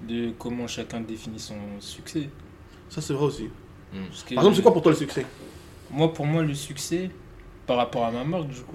De 0.07 0.33
comment 0.39 0.67
chacun 0.67 1.01
définit 1.01 1.39
son 1.39 1.57
succès. 1.81 2.29
Ça, 2.91 3.01
c'est 3.01 3.15
vrai 3.15 3.25
aussi. 3.27 3.49
Que- 3.93 4.35
Par 4.35 4.43
exemple, 4.45 4.57
c'est 4.57 4.63
quoi 4.63 4.73
pour 4.73 4.83
toi 4.83 4.93
le 4.93 4.99
succès? 4.99 5.25
Moi, 5.91 6.13
pour 6.13 6.27
moi, 6.27 6.43
le 6.43 6.55
succès, 6.55 7.11
par 7.67 7.77
rapport 7.77 8.05
à 8.05 8.11
ma 8.11 8.25
marque, 8.25 8.49
du 8.49 8.61
coup, 8.61 8.75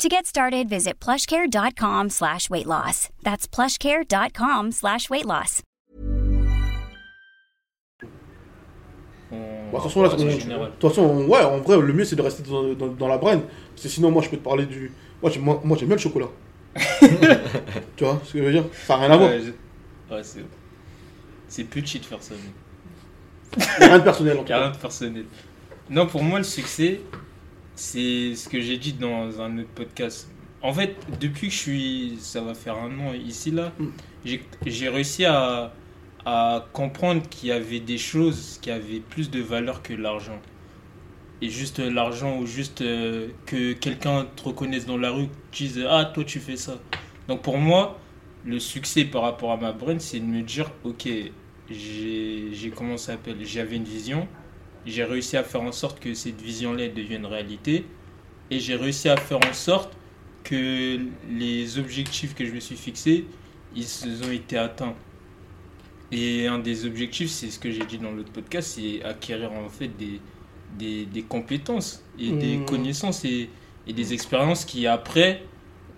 To 0.00 0.08
get 0.10 0.26
started, 0.26 0.68
visit 0.68 1.00
plushcare.com 1.00 2.10
slash 2.10 2.50
weight 2.50 2.66
loss. 2.66 3.08
That's 3.22 3.46
plushcare.com 3.48 4.72
slash 4.72 5.08
weight 5.08 5.24
loss. 5.24 5.62
là, 10.02 10.10
en 10.10 10.18
on- 10.20 10.24
de 10.36 10.40
général. 10.40 10.70
toute 10.78 10.90
façon, 10.90 11.02
on- 11.02 11.26
ouais, 11.26 11.42
en 11.42 11.58
vrai, 11.58 11.80
le 11.80 11.92
mieux 11.92 12.04
c'est 12.04 12.14
de 12.14 12.22
rester 12.22 12.42
dans, 12.42 12.74
dans- 12.74 12.88
dans 12.88 13.08
la 13.08 13.18
brain. 13.18 13.40
Parce 13.70 13.82
que 13.82 13.88
sinon, 13.88 14.10
moi 14.10 14.22
je 14.22 14.28
peux 14.28 14.36
te 14.36 14.44
parler 14.44 14.66
du. 14.66 14.92
Moi, 15.22 15.30
j'aime, 15.30 15.42
moi, 15.42 15.76
j'aime 15.78 15.88
bien 15.88 15.96
le 15.96 16.00
chocolat. 16.02 16.28
tu 17.96 18.04
vois 18.04 18.20
ce 18.24 18.32
que 18.34 18.38
je 18.38 18.44
veux 18.44 18.52
dire? 18.52 18.64
Ça 18.86 18.96
n'a 18.98 19.06
rien 19.06 19.10
à 19.12 19.16
voir. 19.16 19.30
Ouais, 19.30 19.40
je- 19.40 20.14
ouais, 20.14 20.22
c'est... 20.22 20.44
c'est 21.48 21.64
petit 21.64 21.98
de 22.00 22.04
faire 22.04 22.22
ça. 22.22 22.34
mais- 23.58 23.86
rien 23.86 23.98
de 23.98 24.04
personnel 24.04 24.38
en 24.38 24.44
rien 24.44 24.70
de 24.70 24.76
personnel. 24.76 25.24
Non, 25.88 26.06
pour 26.06 26.22
moi, 26.22 26.38
le 26.38 26.44
succès, 26.44 27.00
c'est 27.76 28.34
ce 28.34 28.48
que 28.48 28.60
j'ai 28.60 28.76
dit 28.78 28.94
dans 28.94 29.40
un 29.40 29.58
autre 29.58 29.68
podcast. 29.74 30.28
En 30.62 30.72
fait, 30.72 30.96
depuis 31.20 31.48
que 31.48 31.52
je 31.54 31.58
suis, 31.58 32.16
ça 32.18 32.40
va 32.40 32.54
faire 32.54 32.76
un 32.76 32.98
an 32.98 33.12
ici 33.14 33.50
là, 33.52 33.72
Mm. 33.78 33.86
j'ai 34.66 34.88
réussi 34.88 35.24
à, 35.24 35.72
à 36.24 36.66
comprendre 36.72 37.22
qu'il 37.28 37.50
y 37.50 37.52
avait 37.52 37.78
des 37.78 37.98
choses 37.98 38.58
qui 38.60 38.70
avaient 38.72 38.98
plus 39.00 39.30
de 39.30 39.40
valeur 39.40 39.82
que 39.82 39.92
l'argent. 39.94 40.40
Et 41.42 41.50
juste 41.50 41.78
l'argent 41.78 42.38
ou 42.38 42.46
juste 42.46 42.80
euh, 42.80 43.28
que 43.44 43.74
quelqu'un 43.74 44.26
te 44.34 44.42
reconnaisse 44.44 44.86
dans 44.86 44.96
la 44.96 45.10
rue, 45.10 45.28
te 45.52 45.56
dise 45.58 45.84
Ah, 45.88 46.06
toi 46.12 46.24
tu 46.24 46.40
fais 46.40 46.56
ça. 46.56 46.78
Donc 47.28 47.42
pour 47.42 47.58
moi, 47.58 48.00
le 48.44 48.58
succès 48.58 49.04
par 49.04 49.22
rapport 49.22 49.52
à 49.52 49.56
ma 49.58 49.72
brain, 49.72 49.98
c'est 49.98 50.18
de 50.18 50.24
me 50.24 50.40
dire 50.42 50.70
Ok, 50.82 51.06
j'ai 51.70 52.48
j'ai- 52.52 52.70
comment 52.70 52.96
ça 52.96 53.12
s'appelle 53.12 53.36
J'avais 53.44 53.76
une 53.76 53.84
vision, 53.84 54.26
j'ai 54.86 55.04
réussi 55.04 55.36
à 55.36 55.44
faire 55.44 55.62
en 55.62 55.72
sorte 55.72 56.00
que 56.00 56.14
cette 56.14 56.40
vision-là 56.42 56.88
devienne 56.88 57.26
réalité, 57.26 57.92
et 58.50 58.60
j'ai 58.60 58.76
réussi 58.76 59.08
à 59.08 59.16
faire 59.18 59.40
en 59.44 59.52
sorte 59.54 59.98
que 60.44 60.98
les 61.28 61.78
objectifs 61.78 62.34
que 62.34 62.46
je 62.46 62.52
me 62.54 62.60
suis 62.60 62.76
fixés, 62.76 63.30
ils 63.74 64.22
ont 64.24 64.32
été 64.32 64.58
atteints. 64.58 64.96
Et 66.12 66.46
un 66.46 66.58
des 66.58 66.86
objectifs, 66.86 67.30
c'est 67.30 67.50
ce 67.50 67.58
que 67.58 67.70
j'ai 67.70 67.84
dit 67.84 67.98
dans 67.98 68.12
l'autre 68.12 68.32
podcast, 68.32 68.72
c'est 68.76 69.02
acquérir 69.02 69.52
en 69.52 69.68
fait 69.68 69.88
des, 69.88 70.22
des, 70.68 71.06
des 71.06 71.24
compétences 71.24 72.08
et 72.18 72.32
des 72.32 72.58
Mhm. 72.58 72.64
connaissances 72.64 73.24
et, 73.24 73.50
et 73.86 73.92
des 73.92 74.12
expériences 74.14 74.64
qui 74.64 74.86
après, 74.86 75.50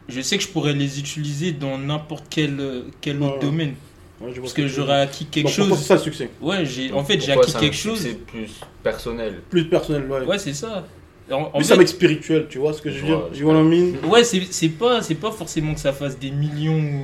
je 0.09 0.21
sais 0.23 0.39
que 0.39 0.45
je 0.45 0.49
pourrais 0.49 0.75
les 0.75 0.99
utiliser 1.01 1.53
dans 1.53 1.79
n'importe 1.79 2.27
quel, 2.31 2.87
quel 3.01 3.23
autre 3.23 3.39
domaine. 3.39 3.77
Ouais, 4.21 4.31
vois 4.33 4.35
Parce 4.41 4.51
ce 4.51 4.55
que 4.55 4.67
j'aurais 4.67 4.87
dire. 4.95 5.03
acquis 5.09 5.25
quelque 5.27 5.47
Donc, 5.47 5.55
chose. 5.55 5.79
c'est 5.79 5.85
ça 5.85 5.95
le 5.95 6.01
succès. 6.01 6.31
Ouais, 6.41 6.65
j'ai, 6.67 6.93
en 6.93 7.05
fait, 7.05 7.21
j'ai 7.21 7.33
acquis 7.33 7.51
c'est 7.53 7.61
quelque 7.61 7.77
chose. 7.77 7.99
succès 8.01 8.15
plus 8.27 8.51
personnel. 8.83 9.41
Plus 9.49 9.69
personnel, 9.69 10.11
ouais. 10.11 10.25
Ouais, 10.27 10.39
c'est 10.39 10.55
ça. 10.55 10.87
En, 11.31 11.35
en 11.43 11.51
Plus 11.59 11.65
fait- 11.69 11.75
un 11.75 11.77
mec 11.77 11.89
spirituel, 11.89 12.47
tu 12.49 12.59
vois 12.59 12.73
ce 12.73 12.81
que 12.83 12.91
je 12.91 13.01
veux 13.01 13.07
dire 13.07 13.23
je 13.33 13.45
what 13.45 13.55
I 13.61 13.63
mean 13.63 14.09
Ouais, 14.09 14.25
c'est 14.25 14.43
c'est 14.51 14.71
pas, 14.71 15.03
c'est 15.03 15.15
pas 15.15 15.31
forcément 15.31 15.75
que 15.75 15.81
ça 15.81 15.93
fasse 15.93 16.19
des 16.19 16.31
millions. 16.31 17.03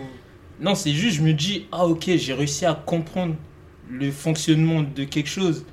Non, 0.60 0.74
c'est 0.74 0.92
juste, 0.92 1.16
je 1.18 1.22
me 1.22 1.32
dis, 1.34 1.66
ah 1.70 1.86
ok, 1.86 2.10
j'ai 2.16 2.32
réussi 2.32 2.64
à 2.64 2.74
comprendre 2.74 3.34
le 3.90 4.10
fonctionnement 4.10 4.82
de 4.82 5.04
quelque 5.04 5.28
chose. 5.28 5.64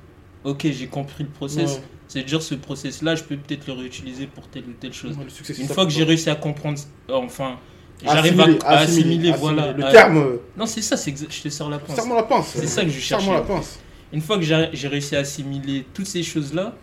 Ok, 0.44 0.66
j'ai 0.70 0.86
compris 0.86 1.24
le 1.24 1.30
process. 1.30 1.76
Ouais. 1.76 1.82
C'est-à-dire, 2.08 2.42
ce 2.42 2.54
process-là, 2.54 3.14
je 3.14 3.22
peux 3.22 3.36
peut-être 3.36 3.66
le 3.68 3.72
réutiliser 3.72 4.26
pour 4.26 4.46
telle 4.48 4.64
ou 4.64 4.72
telle 4.78 4.92
chose. 4.92 5.16
Ouais, 5.16 5.24
le 5.24 5.30
succès, 5.30 5.54
c'est 5.54 5.62
Une 5.62 5.68
ça 5.68 5.74
fois 5.74 5.86
que 5.86 5.92
j'ai 5.92 6.04
réussi 6.04 6.28
à 6.28 6.34
comprendre, 6.34 6.78
enfin, 7.10 7.58
j'arrive 8.04 8.40
à, 8.40 8.44
Assimiler, 8.44 8.58
à 8.64 8.78
assimiler, 8.78 9.32
voilà. 9.32 9.72
Le 9.72 9.84
à- 9.84 9.90
terme, 9.90 10.16
euh, 10.18 10.36
Non, 10.56 10.66
c'est 10.66 10.82
ça, 10.82 10.96
c'est 10.96 11.10
exa- 11.12 11.26
je 11.30 11.42
te 11.42 11.48
sors 11.48 11.68
la 11.70 11.78
pince. 11.78 11.94
serre-moi 11.96 12.16
la 12.16 12.22
pince. 12.24 12.52
C'est 12.54 12.66
ça 12.66 12.82
que 12.82 12.88
je 12.90 12.98
cherchais. 13.00 13.24
Serre-moi 13.24 13.34
la 13.34 13.46
pince. 13.54 13.78
Une 14.12 14.20
fois 14.20 14.36
que 14.36 14.42
j'ai 14.42 14.88
réussi 14.88 15.16
à 15.16 15.20
assimiler 15.20 15.86
toutes 15.94 16.06
ces 16.06 16.22
choses-là, 16.22 16.74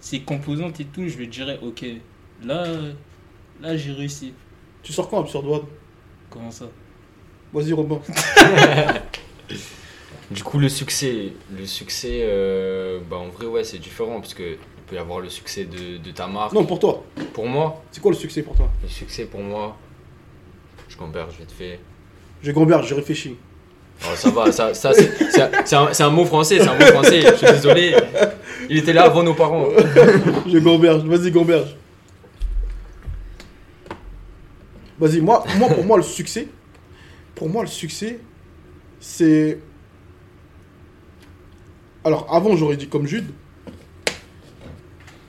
ces 0.00 0.20
composantes 0.20 0.78
et 0.80 0.84
tout, 0.84 1.06
je 1.08 1.18
me 1.18 1.26
dirais, 1.26 1.58
ok, 1.62 1.84
là, 2.44 2.64
là 3.60 3.76
j'ai 3.76 3.92
réussi. 3.92 4.32
Tu 4.82 4.92
sors 4.92 5.08
quand, 5.10 5.20
Absurd 5.20 5.44
World 5.44 5.66
Comment 6.30 6.50
ça? 6.50 6.66
Vas-y, 7.52 7.72
Robin. 7.72 8.00
Du 10.30 10.44
coup, 10.44 10.58
le 10.60 10.68
succès, 10.68 11.32
le 11.58 11.66
succès, 11.66 12.20
euh, 12.22 13.00
bah 13.10 13.16
en 13.16 13.28
vrai, 13.30 13.46
ouais, 13.46 13.64
c'est 13.64 13.78
différent 13.78 14.20
parce 14.20 14.32
que 14.34 14.52
il 14.52 14.82
peut 14.86 14.94
y 14.94 14.98
avoir 14.98 15.18
le 15.18 15.28
succès 15.28 15.64
de, 15.64 15.96
de 15.98 16.10
ta 16.12 16.28
marque. 16.28 16.52
Non, 16.52 16.64
pour 16.64 16.78
toi. 16.78 17.02
Pour 17.32 17.48
moi, 17.48 17.82
C'est 17.90 18.00
quoi 18.00 18.12
le 18.12 18.16
succès 18.16 18.42
pour 18.42 18.54
toi? 18.54 18.70
Le 18.82 18.88
succès 18.88 19.24
pour 19.24 19.40
moi, 19.40 19.76
gamberge 21.00 21.34
vite 21.38 21.50
fait. 21.50 21.80
Je 22.42 22.52
gamberge, 22.52 22.88
je 22.88 22.94
réfléchis. 22.94 23.36
Oh, 24.02 24.14
ça 24.14 24.30
va, 24.30 24.52
ça, 24.52 24.74
ça 24.74 24.92
c'est 24.94 26.02
un, 26.02 26.10
mot 26.10 26.24
français, 26.24 26.58
c'est 26.58 26.68
un 26.68 26.78
mot 26.78 26.86
français. 26.86 27.22
Je 27.22 27.34
suis 27.36 27.46
désolé. 27.46 27.94
Il 28.68 28.78
était 28.78 28.92
là 28.92 29.04
avant 29.04 29.22
nos 29.22 29.34
parents. 29.34 29.68
Je 30.46 30.58
gamberge, 30.58 31.04
vas-y, 31.04 31.30
gamberge. 31.30 31.76
Vas-y, 34.98 35.20
moi, 35.20 35.44
moi, 35.58 35.68
pour 35.68 35.84
moi, 35.84 35.96
le 35.96 36.02
succès, 36.02 36.48
pour 37.34 37.48
moi, 37.48 37.62
le 37.62 37.68
succès, 37.68 38.20
c'est. 39.00 39.58
Alors, 42.04 42.26
avant, 42.32 42.56
j'aurais 42.56 42.76
dit 42.76 42.88
comme 42.88 43.06
Jude. 43.06 43.26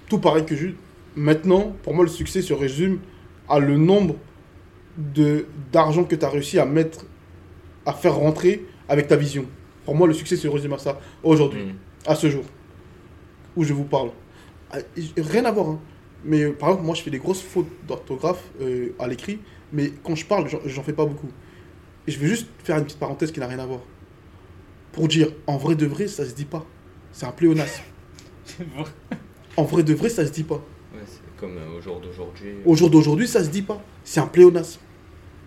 Tout 0.07 0.19
pareil 0.19 0.45
que 0.45 0.55
Jude. 0.55 0.75
Maintenant, 1.15 1.73
pour 1.83 1.93
moi, 1.93 2.05
le 2.05 2.09
succès 2.09 2.41
se 2.41 2.53
résume 2.53 2.99
à 3.49 3.59
le 3.59 3.77
nombre 3.77 4.15
d'argent 5.71 6.03
que 6.03 6.15
tu 6.15 6.25
as 6.25 6.29
réussi 6.29 6.59
à 6.59 6.65
mettre, 6.65 7.05
à 7.85 7.93
faire 7.93 8.15
rentrer 8.15 8.65
avec 8.89 9.07
ta 9.07 9.15
vision. 9.15 9.45
Pour 9.85 9.95
moi, 9.95 10.07
le 10.07 10.13
succès 10.13 10.35
se 10.35 10.47
résume 10.47 10.73
à 10.73 10.77
ça 10.77 10.99
aujourd'hui 11.23 11.63
Mm. 11.63 11.73
à 12.07 12.15
ce 12.15 12.29
jour 12.29 12.43
où 13.55 13.63
je 13.63 13.73
vous 13.73 13.83
parle. 13.85 14.11
Ah, 14.71 14.77
Rien 15.17 15.45
à 15.45 15.51
voir. 15.51 15.67
hein. 15.69 15.79
Mais 16.23 16.43
euh, 16.43 16.51
par 16.53 16.69
exemple, 16.69 16.85
moi, 16.85 16.95
je 16.95 17.01
fais 17.01 17.09
des 17.09 17.17
grosses 17.19 17.41
fautes 17.41 17.67
d'orthographe 17.87 18.43
euh, 18.61 18.89
à 18.99 19.07
l'écrit, 19.07 19.39
mais 19.73 19.91
quand 20.03 20.15
je 20.15 20.25
parle, 20.25 20.47
j'en- 20.47 20.83
fais 20.83 20.93
pas 20.93 21.05
beaucoup. 21.05 21.29
Et 22.07 22.11
je 22.11 22.19
vais 22.19 22.27
juste 22.27 22.47
faire 22.63 22.77
une 22.77 22.83
petite 22.85 22.99
parenthèse 22.99 23.31
qui 23.31 23.39
n'a 23.39 23.47
rien 23.47 23.59
à 23.59 23.65
voir. 23.65 23.79
Pour 24.91 25.07
dire, 25.07 25.29
en 25.47 25.57
vrai 25.57 25.75
de 25.75 25.85
vrai, 25.85 26.07
ça 26.07 26.25
se 26.25 26.33
dit 26.35 26.45
pas. 26.45 26.65
C'est 27.11 27.25
un 27.25 27.31
pléonasme. 27.31 27.83
En 29.57 29.63
vrai 29.63 29.83
de 29.83 29.93
vrai, 29.93 30.07
ça 30.09 30.25
se 30.25 30.31
dit 30.31 30.43
pas. 30.43 30.61
Comme 31.41 31.57
euh, 31.57 31.79
au 31.79 31.81
jour 31.81 31.99
d'aujourd'hui. 31.99 32.53
Au 32.65 32.75
jour 32.75 32.89
d'aujourd'hui, 32.91 33.27
ça 33.27 33.43
se 33.43 33.49
dit 33.49 33.63
pas. 33.63 33.81
C'est 34.03 34.19
un 34.19 34.27
pléonasme. 34.27 34.79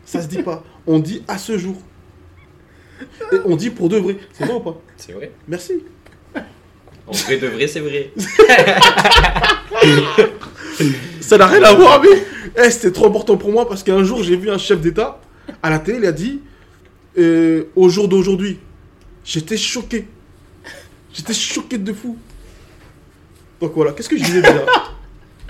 Ça 0.05 0.21
se 0.21 0.27
dit 0.27 0.43
pas. 0.43 0.65
On 0.89 0.99
dit 0.99 1.23
à 1.29 1.39
ce 1.39 1.57
jour. 1.57 1.77
Et 3.33 3.37
on 3.45 3.55
dit 3.55 3.71
pour 3.71 3.89
de 3.89 3.99
vrai. 3.99 4.17
C'est 4.33 4.45
vrai 4.45 4.55
ou 4.55 4.61
pas? 4.61 4.77
C'est 4.97 5.13
vrai. 5.13 5.31
Merci. 5.47 5.85
En 7.07 7.13
vrai 7.13 7.37
de 7.37 7.47
vrai, 7.47 7.69
c'est 7.69 7.79
vrai. 7.79 8.11
Ça 11.21 11.39
n'a 11.39 11.47
rien 11.47 11.63
à 11.63 11.73
voir, 11.75 12.03
mais 12.03 12.25
eh, 12.57 12.71
c'était 12.71 12.91
trop 12.91 13.07
important 13.07 13.37
pour 13.37 13.53
moi 13.53 13.69
parce 13.69 13.85
qu'un 13.85 14.03
jour 14.03 14.23
j'ai 14.23 14.37
vu 14.37 14.51
un 14.51 14.59
chef 14.59 14.81
d'État 14.81 15.21
à 15.63 15.71
la 15.71 15.79
télé, 15.79 15.99
il 15.99 16.07
a 16.07 16.13
dit 16.13 16.41
euh, 17.19 17.65
au 17.77 17.89
jour 17.89 18.09
d'aujourd'hui, 18.09 18.59
j'étais 19.25 19.57
choqué. 19.57 20.09
J'étais 21.13 21.35
choqué 21.35 21.79
de 21.79 21.93
fou. 21.93 22.19
Donc 23.61 23.73
voilà, 23.77 23.93
qu'est-ce 23.93 24.09
que 24.09 24.19
je 24.19 24.25
disais 24.25 24.43
déjà? 24.43 24.65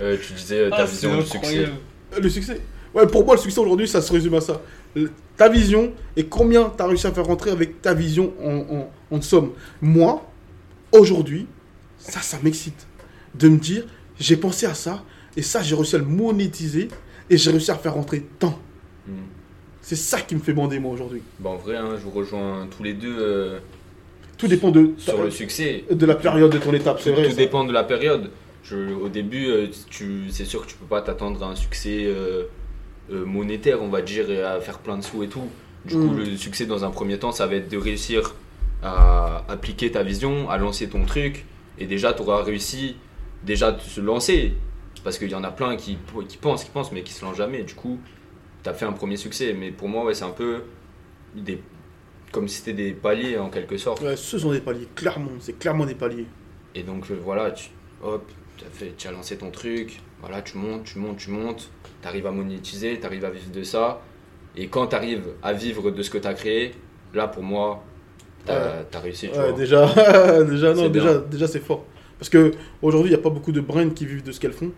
Euh, 0.01 0.17
tu 0.21 0.33
disais 0.33 0.59
euh, 0.59 0.71
ta 0.71 0.77
Ah, 0.79 0.85
vision 0.85 1.17
du 1.17 1.23
succès. 1.23 1.37
incroyable. 1.39 1.73
Le 2.21 2.29
succès 2.29 2.61
Ouais, 2.95 3.07
pour 3.07 3.25
moi, 3.25 3.35
le 3.35 3.41
succès 3.41 3.59
aujourd'hui, 3.61 3.89
ça 3.89 4.01
se 4.01 4.13
résume 4.13 4.35
à 4.35 4.41
ça. 4.41 4.61
Ta 5.37 5.49
vision 5.49 5.93
et 6.17 6.27
combien 6.27 6.71
tu 6.77 6.81
as 6.83 6.87
réussi 6.87 7.07
à 7.09 7.13
faire 7.13 7.25
rentrer 7.25 7.51
avec 7.51 7.83
ta 7.83 7.93
vision 7.93 8.33
en, 8.41 8.57
en, 8.77 8.91
en 9.17 9.21
somme. 9.21 9.51
Moi, 9.83 10.25
aujourd'hui, 10.93 11.47
ça, 11.99 12.21
ça 12.21 12.39
m'excite. 12.43 12.87
De 13.35 13.49
me 13.49 13.57
dire, 13.59 13.85
j'ai 14.21 14.37
pensé 14.37 14.67
à 14.67 14.75
ça 14.75 15.03
et 15.37 15.43
ça, 15.43 15.61
j'ai 15.63 15.75
réussi 15.75 15.97
à 15.97 15.99
le 15.99 16.05
monétiser 16.05 16.89
et 17.29 17.37
j'ai 17.37 17.51
réussi 17.51 17.73
à 17.73 17.75
faire 17.75 17.95
rentrer 17.95 18.25
tant. 18.39 18.61
Mm. 19.09 19.13
C'est 19.83 19.97
ça 19.97 20.21
qui 20.21 20.37
me 20.37 20.41
fait 20.41 20.53
bander, 20.53 20.79
moi, 20.79 20.93
aujourd'hui. 20.93 21.23
Bah, 21.41 21.51
en 21.51 21.57
vrai, 21.57 21.77
hein, 21.77 21.97
je 21.99 22.05
vous 22.05 22.11
rejoins 22.11 22.69
tous 22.77 22.85
les 22.85 22.95
deux 22.95 23.17
euh, 23.19 23.59
Tout 24.39 24.47
dépend 24.47 24.71
de, 24.71 24.93
sur 24.99 25.21
le 25.21 25.31
succès. 25.33 25.85
de 25.91 26.07
la 26.07 26.15
période 26.15 26.53
de 26.53 26.59
ton 26.59 26.73
étape, 26.73 27.01
c'est 27.03 27.11
vrai. 27.11 27.25
Tout 27.25 27.31
ça. 27.31 27.37
dépend 27.37 27.65
de 27.65 27.73
la 27.73 27.83
période. 27.83 28.31
Je, 28.65 28.93
au 28.95 29.09
début, 29.09 29.47
euh, 29.49 29.67
tu, 29.91 30.31
c'est 30.31 30.45
sûr 30.47 30.63
que 30.65 30.71
tu 30.71 30.77
peux 30.77 30.87
pas 30.87 31.03
t'attendre 31.03 31.43
à 31.45 31.49
un 31.49 31.55
succès 31.55 32.05
euh, 32.07 32.45
euh, 33.13 33.25
monétaire, 33.25 33.83
on 33.83 33.89
va 33.89 34.01
dire, 34.03 34.31
et 34.31 34.43
à 34.43 34.59
faire 34.61 34.79
plein 34.79 34.97
de 34.97 35.03
sous 35.03 35.23
et 35.23 35.29
tout. 35.29 35.49
Du 35.85 35.95
coup, 35.95 36.01
Mm. 36.15 36.19
le 36.19 36.37
succès 36.37 36.65
dans 36.65 36.83
un 36.85 36.91
premier 36.91 37.19
temps, 37.19 37.31
ça 37.31 37.47
va 37.47 37.57
être 37.57 37.71
de 37.71 37.77
réussir 37.77 38.35
à 38.83 39.45
appliquer 39.49 39.91
ta 39.91 40.03
vision, 40.03 40.49
à 40.49 40.57
lancer 40.57 40.89
ton 40.89 41.05
truc. 41.05 41.45
Et 41.79 41.87
déjà, 41.87 42.15
tu 42.15 42.23
auras 42.23 42.43
réussi 42.43 42.97
déjà 43.45 43.71
de 43.73 43.81
se 43.81 44.01
lancer. 44.01 44.55
Parce 45.03 45.19
qu'il 45.19 45.29
y 45.31 45.35
en 45.35 45.45
a 45.45 45.51
plein 45.51 45.77
qui, 45.77 45.99
qui 46.29 46.37
pensent, 46.39 46.65
qui 46.65 46.71
pensent, 46.71 46.91
mais 46.93 47.03
qui 47.03 47.13
se 47.13 47.23
lancent 47.23 47.37
jamais. 47.37 47.63
Du 47.65 47.75
coup, 47.75 47.99
tu 48.63 48.71
as 48.71 48.73
fait 48.73 48.87
un 48.87 48.93
premier 48.93 49.19
succès. 49.19 49.53
Mais 49.53 49.71
pour 49.73 49.91
moi, 49.91 50.05
ouais, 50.05 50.15
c'est 50.15 50.25
un 50.25 50.31
peu 50.31 50.63
des, 51.35 51.61
comme 52.33 52.49
si 52.49 52.59
c'était 52.59 52.73
des 52.73 52.93
paliers 52.93 53.37
en 53.37 53.51
quelque 53.51 53.77
sorte. 53.77 54.01
Ouais, 54.03 54.17
ce 54.17 54.39
sont 54.39 54.53
des 54.53 54.61
paliers, 54.61 54.89
clairement. 54.95 55.33
C'est 55.41 55.59
clairement 55.59 55.85
des 55.85 55.95
paliers. 55.95 56.27
Et 56.75 56.83
donc 56.83 57.11
euh, 57.11 57.19
voilà, 57.23 57.51
tu, 57.51 57.69
hop, 58.03 58.25
as, 58.65 58.71
fait, 58.71 58.95
tu 58.97 59.09
as 59.09 59.13
lancé 59.13 59.37
ton 59.37 59.51
truc, 59.51 60.01
voilà, 60.21 60.43
tu 60.43 60.57
montes, 60.59 60.85
tu 60.85 60.99
montes, 60.99 61.17
tu 61.19 61.31
montes, 61.31 61.71
tu 62.03 62.09
arrives 62.09 62.27
à 62.27 62.31
monétiser, 62.31 62.99
tu 63.01 63.07
arrives 63.07 63.25
à 63.25 63.31
vivre 63.31 63.51
de 63.53 63.63
ça. 63.63 64.01
Et 64.57 64.69
quand 64.69 64.87
tu 64.89 64.97
arrives 64.97 65.25
à 65.43 65.53
vivre 65.53 65.91
de 65.91 66.03
ce 66.03 66.11
que 66.11 66.19
tu 66.19 66.29
as 66.29 66.35
créé, 66.35 66.73
là 67.13 67.27
pour 67.29 67.43
moi, 67.43 67.83
tu 68.47 68.53
as, 68.53 68.85
Ouais. 68.93 68.99
réussi. 69.03 69.29
Tu 69.33 69.39
Ouais, 69.39 69.49
vois. 69.51 69.59
déjà, 69.59 69.87
déjà, 70.45 70.75
non, 70.75 70.83
C'est 70.85 70.91
déjà, 70.91 71.19
déjà 71.19 71.47
c'est 71.49 71.61
fort. 71.61 71.85
Parce 72.19 72.29
que 72.29 72.53
aujourd'hui, 72.83 73.11
il 73.11 73.15
n'y 73.15 73.21
a 73.21 73.23
pas 73.23 73.31
beaucoup 73.31 73.53
de 73.53 73.61
brains 73.61 73.91
qui 73.91 74.07
vivent 74.07 74.23
de 74.23 74.31
ce 74.33 74.39
qu'elles 74.39 74.53
font. 74.53 74.71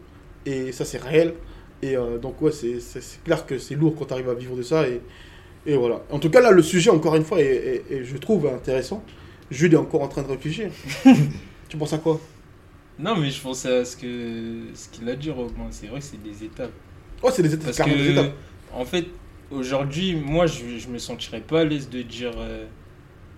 Et 0.46 0.72
ça, 0.72 0.84
c'est 0.84 1.02
réel. 1.02 1.34
Et 1.82 1.96
euh, 1.96 2.16
donc, 2.18 2.40
ouais, 2.40 2.52
c'est 2.52 2.78
clair 3.24 3.44
que 3.44 3.58
c'est 3.58 3.74
lourd 3.74 3.94
quand 3.98 4.06
tu 4.06 4.14
arrives 4.14 4.30
à 4.30 4.34
vivre 4.34 4.56
de 4.56 4.62
ça. 4.62 4.88
Et, 4.88 5.00
et 5.66 5.76
voilà. 5.76 6.00
En 6.10 6.18
tout 6.18 6.30
cas, 6.30 6.40
là, 6.40 6.50
le 6.52 6.62
sujet, 6.62 6.88
encore 6.90 7.14
une 7.16 7.24
fois, 7.24 7.40
est, 7.40 7.44
est- 7.44 7.84
est- 7.92 8.04
je 8.04 8.16
trouve 8.16 8.46
intéressant. 8.46 9.04
Jules 9.50 9.74
est 9.74 9.76
encore 9.76 10.00
en 10.02 10.08
train 10.08 10.22
de 10.22 10.28
réfléchir. 10.28 10.70
tu 11.68 11.76
penses 11.76 11.92
à 11.92 11.98
quoi? 11.98 12.18
Non, 12.98 13.16
mais 13.16 13.30
je 13.30 13.40
pensais 13.40 13.78
à 13.80 13.84
ce 13.84 13.96
que 13.96 14.70
ce 14.74 14.88
qu'il 14.88 15.08
a 15.08 15.16
dit, 15.16 15.30
Romain. 15.30 15.68
C'est 15.70 15.86
vrai 15.88 16.00
que 16.00 16.04
c'est 16.06 16.22
des 16.22 16.44
étapes. 16.44 16.72
Ouais, 17.22 17.30
c'est 17.30 17.42
des 17.42 17.54
étapes. 17.54 17.66
Parce 17.76 17.78
des 17.78 17.84
que, 17.84 18.10
étapes. 18.10 18.34
en 18.72 18.84
fait, 18.84 19.06
aujourd'hui, 19.50 20.14
moi, 20.16 20.46
je, 20.46 20.78
je 20.78 20.88
me 20.88 20.98
sentirais 20.98 21.40
pas 21.40 21.60
à 21.60 21.64
l'aise 21.64 21.88
de 21.90 22.02
dire, 22.02 22.32
euh, 22.38 22.66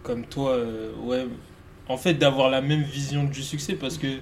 comme 0.03 0.27
toi, 0.27 0.53
euh, 0.53 0.95
ouais, 0.97 1.27
en 1.89 1.97
fait, 1.97 2.15
d'avoir 2.15 2.51
la 2.51 2.61
même 2.61 2.83
vision 2.83 3.25
du 3.25 3.43
succès 3.43 3.75
parce 3.75 3.99
que 3.99 4.21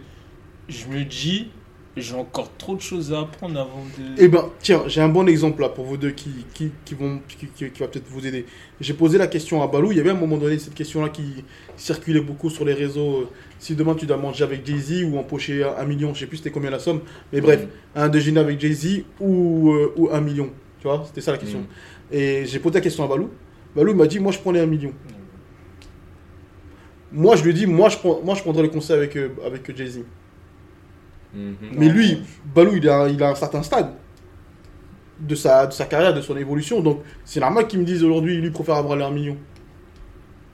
je 0.68 0.86
me 0.86 1.04
dis, 1.04 1.50
j'ai 1.96 2.14
encore 2.14 2.50
trop 2.58 2.74
de 2.76 2.80
choses 2.80 3.12
à 3.12 3.20
apprendre 3.20 3.58
avant 3.58 3.82
de. 3.98 4.04
Eh 4.18 4.28
ben, 4.28 4.50
tiens, 4.60 4.82
j'ai 4.86 5.00
un 5.00 5.08
bon 5.08 5.26
exemple 5.26 5.62
là 5.62 5.68
pour 5.70 5.84
vous 5.86 5.96
deux 5.96 6.10
qui, 6.10 6.30
qui, 6.52 6.70
qui 6.84 6.94
vont, 6.94 7.20
qui, 7.26 7.46
qui- 7.46 7.70
qui 7.70 7.80
va 7.80 7.88
peut-être 7.88 8.06
vous 8.08 8.26
aider. 8.26 8.44
J'ai 8.80 8.92
posé 8.92 9.16
la 9.16 9.26
question 9.26 9.62
à 9.62 9.66
Balou. 9.66 9.92
Il 9.92 9.96
y 9.98 10.00
avait 10.00 10.10
à 10.10 10.12
un 10.12 10.16
moment 10.16 10.36
donné 10.36 10.58
cette 10.58 10.74
question-là 10.74 11.08
qui 11.08 11.44
circulait 11.76 12.20
beaucoup 12.20 12.50
sur 12.50 12.64
les 12.66 12.74
réseaux. 12.74 13.22
euh, 13.22 13.28
Si 13.58 13.74
demain 13.74 13.94
tu 13.94 14.04
dois 14.06 14.18
manger 14.18 14.44
avec 14.44 14.66
Jay-Z 14.66 15.04
ou 15.04 15.16
empocher 15.18 15.64
un, 15.64 15.84
million, 15.86 16.12
je 16.12 16.20
sais 16.20 16.26
plus 16.26 16.36
c'était 16.36 16.50
combien 16.50 16.70
la 16.70 16.78
somme, 16.78 17.00
mais 17.32 17.40
bref, 17.40 17.66
un 17.94 18.08
déjeuner 18.08 18.40
avec 18.40 18.60
Jay-Z 18.60 19.04
ou, 19.20 19.70
euh, 19.72 19.92
ou 19.96 20.10
un 20.10 20.20
million. 20.20 20.50
Tu 20.80 20.88
vois, 20.88 21.02
c'était 21.06 21.22
ça 21.22 21.32
la 21.32 21.38
question. 21.38 21.64
Et 22.12 22.44
j'ai 22.44 22.58
posé 22.58 22.74
la 22.74 22.80
question 22.82 23.04
à 23.04 23.08
Balou. 23.08 23.30
Balou 23.74 23.94
m'a 23.94 24.06
dit, 24.06 24.20
moi 24.20 24.32
je 24.32 24.38
prenais 24.38 24.60
un 24.60 24.66
million. 24.66 24.92
Moi 27.12 27.36
je 27.36 27.42
lui 27.44 27.50
ai 27.50 27.54
dit, 27.54 27.66
moi 27.66 27.88
je, 27.88 27.96
prends, 27.96 28.20
moi, 28.22 28.34
je 28.34 28.42
prendrais 28.42 28.62
le 28.64 28.68
conseil 28.68 28.96
avec, 28.96 29.16
euh, 29.16 29.28
avec 29.46 29.74
Jay-Z. 29.74 30.00
Mhm. 31.36 31.56
Mais 31.78 31.88
lui, 31.88 32.18
Balou, 32.54 32.76
il 32.76 32.88
a, 32.88 33.08
il 33.08 33.22
a 33.22 33.30
un 33.30 33.34
certain 33.34 33.62
stade 33.62 33.90
de 35.20 35.34
sa, 35.34 35.66
de 35.66 35.72
sa 35.72 35.84
carrière, 35.86 36.14
de 36.14 36.20
son 36.20 36.36
évolution. 36.36 36.80
Donc, 36.80 37.02
c'est 37.24 37.40
normal 37.40 37.66
qu'il 37.66 37.78
me 37.80 37.84
dise 37.84 38.02
aujourd'hui, 38.02 38.36
lui, 38.38 38.46
il 38.46 38.52
préfère 38.52 38.76
avoir 38.76 38.96
les 38.96 39.04
1 39.04 39.10
million. 39.10 39.36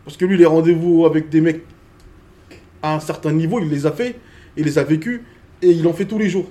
Parce 0.05 0.17
que 0.17 0.25
lui, 0.25 0.37
les 0.37 0.47
rendez-vous 0.47 1.07
avec 1.07 1.29
des 1.29 1.41
mecs 1.41 1.63
à 2.83 2.95
un 2.97 3.01
certain 3.01 3.33
niveau, 3.33 3.61
il 3.61 3.69
les 3.69 3.87
a 3.87 3.93
fait, 3.93 4.17
il 4.57 4.65
les 4.65 4.79
a 4.79 4.83
vécus, 4.83 5.21
et 5.63 5.71
il 5.71 5.87
en 5.87 5.93
fait 5.93 6.05
tous 6.05 6.19
les 6.19 6.29
jours. 6.29 6.47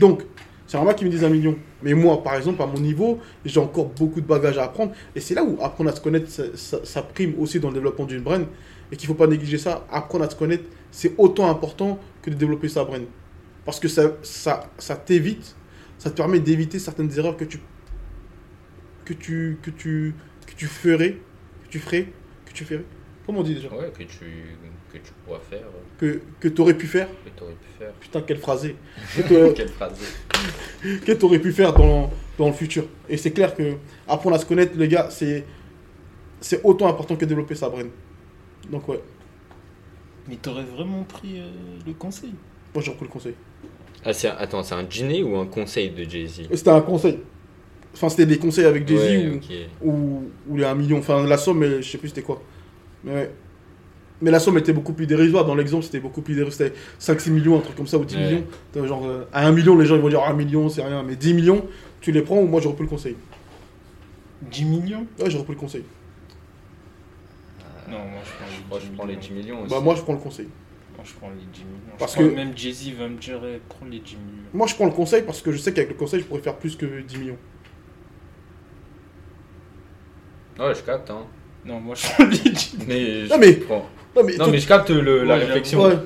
Donc, 0.00 0.22
c'est 0.66 0.78
normal 0.78 0.94
qu'il 0.94 1.06
me 1.06 1.12
dise 1.12 1.22
1 1.24 1.28
million. 1.28 1.56
Mais 1.82 1.92
moi, 1.92 2.22
par 2.22 2.34
exemple, 2.36 2.62
à 2.62 2.66
mon 2.66 2.80
niveau, 2.80 3.18
j'ai 3.44 3.60
encore 3.60 3.86
beaucoup 3.86 4.20
de 4.22 4.26
bagages 4.26 4.56
à 4.56 4.64
apprendre. 4.64 4.92
Et 5.14 5.20
c'est 5.20 5.34
là 5.34 5.44
où 5.44 5.58
apprendre 5.62 5.90
à 5.90 5.94
se 5.94 6.00
connaître, 6.00 6.30
ça, 6.30 6.44
ça- 6.54 6.80
ça 6.84 7.02
prime 7.02 7.34
aussi 7.38 7.60
dans 7.60 7.68
le 7.68 7.74
développement 7.74 8.06
d'une 8.06 8.22
brain. 8.22 8.44
Et 8.90 8.96
qu'il 8.96 9.08
ne 9.08 9.14
faut 9.14 9.18
pas 9.18 9.26
négliger 9.26 9.58
ça. 9.58 9.86
Apprendre 9.90 10.24
à 10.24 10.30
se 10.30 10.36
connaître, 10.36 10.64
c'est 10.90 11.12
autant 11.18 11.50
important 11.50 11.98
que 12.22 12.30
de 12.30 12.34
développer 12.36 12.68
sa 12.68 12.84
brain. 12.84 13.00
Parce 13.64 13.80
que 13.80 13.88
ça, 13.88 14.12
ça, 14.22 14.70
ça 14.78 14.96
t'évite, 14.96 15.54
ça 15.98 16.10
te 16.10 16.16
permet 16.16 16.40
d'éviter 16.40 16.78
certaines 16.78 17.10
erreurs 17.18 17.36
que 17.36 17.44
tu, 17.44 17.58
que 19.04 19.12
tu, 19.14 19.58
que 19.62 19.70
tu, 19.70 20.14
que 20.46 20.52
tu 20.54 20.66
ferais, 20.66 21.16
que 21.64 21.68
tu 21.70 21.78
ferais, 21.78 22.08
que 22.46 22.52
tu 22.52 22.64
ferais. 22.64 22.84
Comment 23.26 23.40
on 23.40 23.42
dit 23.42 23.54
déjà? 23.54 23.68
Ouais, 23.74 23.90
que 23.90 24.02
tu, 24.02 24.18
que 24.92 24.98
tu 24.98 25.12
pourras 25.24 25.40
faire, 25.40 25.62
Que, 25.98 26.20
que 26.40 26.48
tu 26.48 26.60
aurais 26.60 26.74
pu 26.74 26.86
faire. 26.86 27.08
que 27.24 27.30
tu 27.36 27.42
aurais 27.42 27.54
pu 27.54 27.68
faire. 27.78 27.92
Putain, 27.94 28.20
quelle 28.20 28.40
t'aurais- 28.40 28.74
Quelle 29.54 29.68
phrase. 29.70 29.98
que 31.06 31.12
tu 31.12 31.24
aurais 31.24 31.38
pu 31.38 31.52
faire 31.52 31.72
dans, 31.72 32.10
dans 32.38 32.46
le 32.48 32.52
futur. 32.52 32.84
Et 33.08 33.16
c'est 33.16 33.30
clair 33.30 33.54
que 33.54 33.76
apprendre 34.06 34.36
à 34.36 34.38
se 34.38 34.44
connaître, 34.46 34.76
les 34.76 34.88
gars, 34.88 35.08
c'est, 35.10 35.46
c'est 36.40 36.60
autant 36.64 36.86
important 36.88 37.16
que 37.16 37.24
développer 37.24 37.54
sa 37.54 37.70
brain. 37.70 37.86
Donc 38.70 38.86
ouais, 38.88 39.00
Mais 40.28 40.36
t'aurais 40.36 40.64
vraiment 40.64 41.02
pris 41.04 41.40
euh, 41.40 41.48
le 41.86 41.92
conseil? 41.94 42.34
moi 42.74 42.82
j'ai 42.82 42.90
repris 42.90 43.04
le 43.06 43.10
conseil. 43.12 43.34
Ah, 44.04 44.12
c'est 44.12 44.28
un- 44.28 44.36
attends, 44.38 44.62
c'est 44.62 44.74
un 44.74 44.82
dîner 44.82 45.22
ou 45.22 45.36
un 45.36 45.46
conseil 45.46 45.90
de 45.90 46.04
Jay-Z 46.08 46.48
C'était 46.52 46.70
un 46.70 46.80
conseil. 46.80 47.20
Enfin, 47.94 48.08
c'était 48.08 48.26
des 48.26 48.38
conseils 48.38 48.64
avec 48.66 48.86
Jay-Z 48.86 49.00
Ouais, 49.00 49.28
ou, 49.28 49.34
ok. 49.36 49.52
ou, 49.82 50.22
ou 50.50 50.56
les 50.56 50.64
1 50.64 50.74
million. 50.74 50.98
Enfin, 50.98 51.24
la 51.26 51.38
somme, 51.38 51.58
mais 51.58 51.80
je 51.82 51.90
sais 51.90 51.98
plus 51.98 52.08
c'était 52.08 52.22
quoi. 52.22 52.42
Mais, 53.04 53.30
mais 54.20 54.30
la 54.30 54.40
somme 54.40 54.58
était 54.58 54.72
beaucoup 54.72 54.92
plus 54.92 55.06
dérisoire. 55.06 55.44
Dans 55.44 55.54
l'exemple, 55.54 55.84
c'était 55.84 56.00
beaucoup 56.00 56.20
plus 56.22 56.34
dérisoire. 56.34 56.52
C'était 56.70 56.76
5-6 56.98 57.30
millions, 57.30 57.56
un 57.56 57.60
truc 57.60 57.76
comme 57.76 57.86
ça, 57.86 57.96
ou 57.98 58.04
10 58.04 58.16
Ouais. 58.16 58.24
millions. 58.74 58.86
Genre, 58.86 59.06
euh, 59.06 59.24
à 59.32 59.46
1 59.46 59.52
million, 59.52 59.78
les 59.78 59.86
gens 59.86 59.94
ils 59.96 60.02
vont 60.02 60.08
dire 60.08 60.22
1 60.22 60.32
million, 60.34 60.68
c'est 60.68 60.82
rien. 60.82 61.02
Mais 61.02 61.16
10 61.16 61.32
millions, 61.34 61.64
tu 62.00 62.12
les 62.12 62.22
prends 62.22 62.38
ou 62.38 62.46
moi 62.46 62.60
j'ai 62.60 62.68
repris 62.68 62.84
le 62.84 62.90
conseil. 62.90 63.16
10 64.42 64.64
millions? 64.64 65.06
Ouais, 65.20 65.30
j'ai 65.30 65.38
repris 65.38 65.54
le 65.54 65.60
conseil. 65.60 65.84
Non, 67.88 67.98
moi 67.98 68.20
je 68.24 68.30
prends 68.32 68.46
les 68.46 68.56
10 68.56 68.68
Moi, 68.68 68.80
je 68.80 68.96
prends 68.96 69.06
les 69.06 69.16
10 69.16 69.30
millions 69.30 69.62
aussi. 69.62 69.70
Bah, 69.70 69.80
moi 69.80 69.94
je 69.94 70.02
prends 70.02 70.12
le 70.14 70.18
conseil. 70.18 70.48
Moi, 70.96 71.04
je 71.04 71.12
prends 71.14 71.28
les 71.30 71.44
10 71.52 71.60
millions. 71.64 71.96
Parce 71.98 72.14
je 72.14 72.18
que- 72.18 72.34
même 72.34 72.56
Jay-Z 72.56 72.90
va 72.98 73.08
me 73.08 73.16
dire 73.18 73.40
eh, 73.44 73.60
prends 73.68 73.86
les 73.86 73.98
10 73.98 74.16
millions. 74.16 74.48
Moi 74.52 74.66
je 74.66 74.74
prends 74.74 74.84
le 74.86 74.92
conseil 74.92 75.22
parce 75.22 75.42
que 75.42 75.50
je 75.52 75.58
sais 75.58 75.72
qu'avec 75.72 75.90
le 75.90 75.96
conseil, 75.96 76.20
je 76.20 76.24
pourrais 76.24 76.40
faire 76.40 76.56
plus 76.56 76.76
que 76.76 77.00
10 77.02 77.16
millions. 77.18 77.36
Ouais, 80.58 80.74
je 80.74 80.82
capte, 80.82 81.10
hein. 81.10 81.22
Non, 81.64 81.80
moi 81.80 81.94
je 81.94 82.06
prends 82.06 82.24
les 82.24 82.38
10 82.38 82.74
millions. 82.74 82.84
Mais 82.88 83.24
je 83.26 83.30
Non, 83.30 83.38
mais- 83.38 83.52
prends. 83.54 83.86
Non, 84.16 84.22
mais, 84.24 84.36
Non, 84.36 84.44
tout- 84.44 84.50
mais 84.52 84.58
je 84.58 84.68
capte 84.68 84.90
le, 84.90 85.24
la 85.24 85.34
Ouais, 85.36 85.44
réflexion. 85.44 85.82
ouais. 85.84 85.96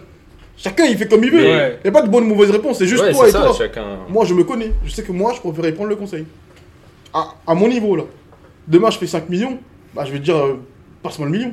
Chacun 0.56 0.84
il 0.86 0.96
fait 0.96 1.06
comme 1.06 1.22
il 1.22 1.30
veut. 1.30 1.40
Il 1.40 1.44
Ouais. 1.46 1.80
n'y 1.84 1.88
a 1.90 1.92
pas 1.92 2.02
de 2.02 2.08
bonne 2.08 2.24
ou 2.24 2.28
mauvaise 2.34 2.50
réponse, 2.50 2.78
c'est 2.78 2.86
juste 2.86 3.02
Ouais, 3.02 3.12
toi 3.12 3.28
et 3.28 3.30
ça, 3.30 3.42
toi. 3.42 3.54
chacun. 3.56 3.98
Moi, 4.08 4.24
je 4.24 4.34
me 4.34 4.42
connais. 4.44 4.72
Je 4.84 4.90
sais 4.90 5.02
que 5.04 5.12
moi, 5.12 5.32
je 5.36 5.40
préférais 5.40 5.72
prendre 5.72 5.90
le 5.90 5.96
conseil. 5.96 6.26
À, 7.12 7.34
à 7.46 7.54
mon 7.54 7.68
niveau, 7.68 7.94
là. 7.94 8.04
Demain, 8.66 8.90
je 8.90 8.98
fais 8.98 9.06
5 9.06 9.28
millions. 9.28 9.58
Bah, 9.94 10.04
je 10.06 10.12
vais 10.12 10.18
te 10.18 10.24
dire, 10.24 10.36
euh, 10.36 10.60
passe-moi 11.02 11.26
le 11.28 11.32
million. 11.32 11.52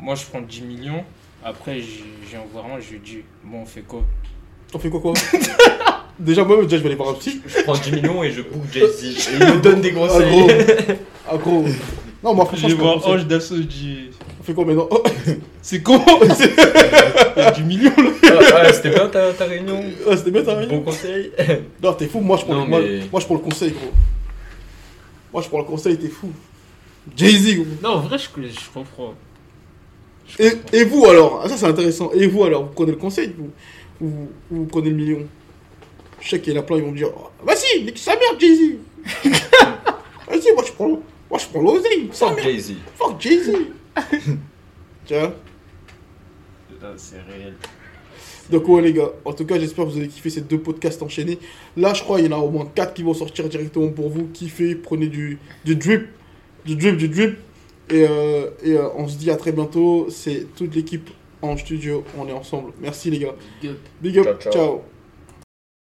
Moi 0.00 0.14
je 0.14 0.24
prends 0.26 0.40
10 0.40 0.62
millions. 0.62 1.04
Après, 1.44 1.80
j'ai 1.80 2.36
un, 2.36 2.80
je 2.80 2.90
lui 2.92 3.00
dis 3.00 3.18
bon, 3.44 3.58
on 3.62 3.66
fait 3.66 3.82
quoi? 3.82 4.02
T'en 4.72 4.78
fais 4.78 4.90
quoi, 4.90 5.00
quoi? 5.00 5.12
Déjà, 6.18 6.42
moi, 6.44 6.56
déjà, 6.64 6.78
je 6.78 6.82
vais 6.82 6.88
aller 6.88 6.96
voir 6.96 7.10
un 7.10 7.14
psy. 7.14 7.40
Je 7.46 7.62
prends 7.62 7.74
10 7.78 7.92
millions 7.92 8.24
et 8.24 8.32
je 8.32 8.42
book 8.42 8.62
Jay-Z. 8.72 9.04
Et 9.30 9.34
il 9.34 9.38
me 9.54 9.60
donne 9.60 9.80
des 9.80 9.92
Ah, 9.96 10.00
conseils. 10.00 10.28
gros. 10.30 10.48
Ah, 11.30 11.36
gros. 11.36 11.64
Non, 12.24 12.34
moi, 12.34 12.44
franchement, 12.44 12.68
je 12.68 12.74
le 12.74 12.80
voir. 12.82 13.06
Ange 13.06 13.24
d'assaut, 13.26 13.54
je 13.56 13.62
dis 13.62 14.10
On 14.40 14.42
fait 14.42 14.52
quoi 14.52 14.64
maintenant? 14.64 14.88
Oh, 14.90 15.00
c'est 15.62 15.80
comment 15.80 16.04
Il 16.24 16.28
y 17.36 17.40
a 17.40 17.50
10 17.52 17.62
millions 17.62 17.92
là 17.96 18.10
Ah, 18.52 18.64
ouais, 18.64 18.72
c'était 18.72 18.90
bien 18.90 19.06
ta, 19.08 19.32
ta 19.32 19.44
réunion. 19.44 19.80
ah, 20.10 20.16
C'était 20.16 20.32
bien, 20.32 20.42
t'as 20.42 20.56
rien 20.58 20.66
Bon 20.66 20.80
conseil. 20.80 21.30
Non, 21.80 21.92
t'es 21.92 22.08
fou. 22.08 22.18
Moi, 22.18 22.36
je 22.36 22.44
prends, 22.44 22.54
Non, 22.54 22.64
le, 22.64 22.68
moi, 22.68 22.80
mais- 22.80 23.00
moi, 23.12 23.20
je 23.20 23.24
prends 23.26 23.34
le 23.36 23.40
conseil, 23.40 23.70
gros. 23.70 23.92
Moi, 25.32 25.42
je 25.42 25.48
prends 25.48 25.58
le 25.58 25.64
conseil, 25.64 25.96
t'es 25.98 26.08
fou. 26.08 26.32
Jay-Z, 27.16 27.54
gros. 27.58 27.66
Non, 27.80 27.90
en 27.90 28.00
vrai, 28.00 28.18
je, 28.18 28.24
je 28.24 28.70
comprends. 28.74 29.14
Et, 30.38 30.52
et 30.72 30.84
vous 30.84 31.06
alors 31.06 31.42
Ah, 31.44 31.48
Ça 31.48 31.56
c'est 31.56 31.66
intéressant. 31.66 32.10
Et 32.12 32.26
vous 32.26 32.44
alors 32.44 32.64
Vous 32.64 32.72
prenez 32.74 32.92
le 32.92 32.98
conseil 32.98 33.34
vous, 33.36 33.50
ou 34.00 34.28
ou 34.50 34.56
vous 34.56 34.64
prenez 34.66 34.90
le 34.90 34.96
million 34.96 35.26
Je 36.20 36.28
sais 36.28 36.40
qu'il 36.40 36.52
y 36.52 36.56
en 36.56 36.60
a 36.60 36.62
plein, 36.64 36.76
ils 36.76 36.82
vont 36.82 36.92
me 36.92 36.96
dire 36.96 37.10
oh, 37.16 37.30
Vas-y, 37.44 37.84
nique 37.84 37.98
sa 37.98 38.12
mère, 38.12 38.38
Jay-Z 38.38 38.76
Vas-y, 40.28 40.52
moi 40.54 40.64
je 40.66 40.72
prends, 40.72 40.88
moi, 40.88 41.38
je 41.38 41.46
prends 41.46 41.62
l'oseille. 41.62 42.08
Fuck. 42.12 42.40
Jay-Z. 42.40 42.74
Fuck 42.96 43.20
Jay-Z 43.20 43.52
Tu 45.06 45.14
vois 45.14 45.34
C'est 46.96 47.16
réel. 47.22 47.54
Donc 48.50 48.66
ouais 48.68 48.80
les 48.80 48.92
gars, 48.94 49.10
en 49.24 49.32
tout 49.32 49.44
cas 49.44 49.58
j'espère 49.58 49.84
que 49.84 49.90
vous 49.90 49.98
avez 49.98 50.08
kiffé 50.08 50.30
ces 50.30 50.40
deux 50.40 50.58
podcasts 50.58 51.02
enchaînés. 51.02 51.38
Là 51.76 51.92
je 51.94 52.02
crois 52.02 52.20
il 52.20 52.26
y 52.26 52.34
en 52.34 52.38
a 52.38 52.40
au 52.40 52.50
moins 52.50 52.66
4 52.74 52.94
qui 52.94 53.02
vont 53.02 53.14
sortir 53.14 53.48
directement 53.48 53.88
pour 53.88 54.08
vous. 54.08 54.28
Kiffez, 54.32 54.74
prenez 54.74 55.08
du, 55.08 55.38
du 55.64 55.76
drip, 55.76 56.06
du 56.64 56.76
drip, 56.76 56.96
du 56.96 57.08
drip. 57.08 57.36
Et, 57.90 58.06
euh, 58.08 58.50
et 58.62 58.72
euh, 58.72 58.88
on 58.96 59.08
se 59.08 59.16
dit 59.16 59.30
à 59.30 59.36
très 59.36 59.52
bientôt. 59.52 60.06
C'est 60.10 60.46
toute 60.56 60.74
l'équipe 60.74 61.10
en 61.42 61.56
studio, 61.56 62.04
on 62.18 62.26
est 62.28 62.32
ensemble. 62.32 62.72
Merci 62.80 63.10
les 63.10 63.18
gars. 63.20 63.34
Big 63.60 63.70
up. 63.70 63.78
Big 64.00 64.18
up, 64.18 64.24
Ciao, 64.24 64.52
ciao. 64.52 64.52
ciao. 64.52 64.97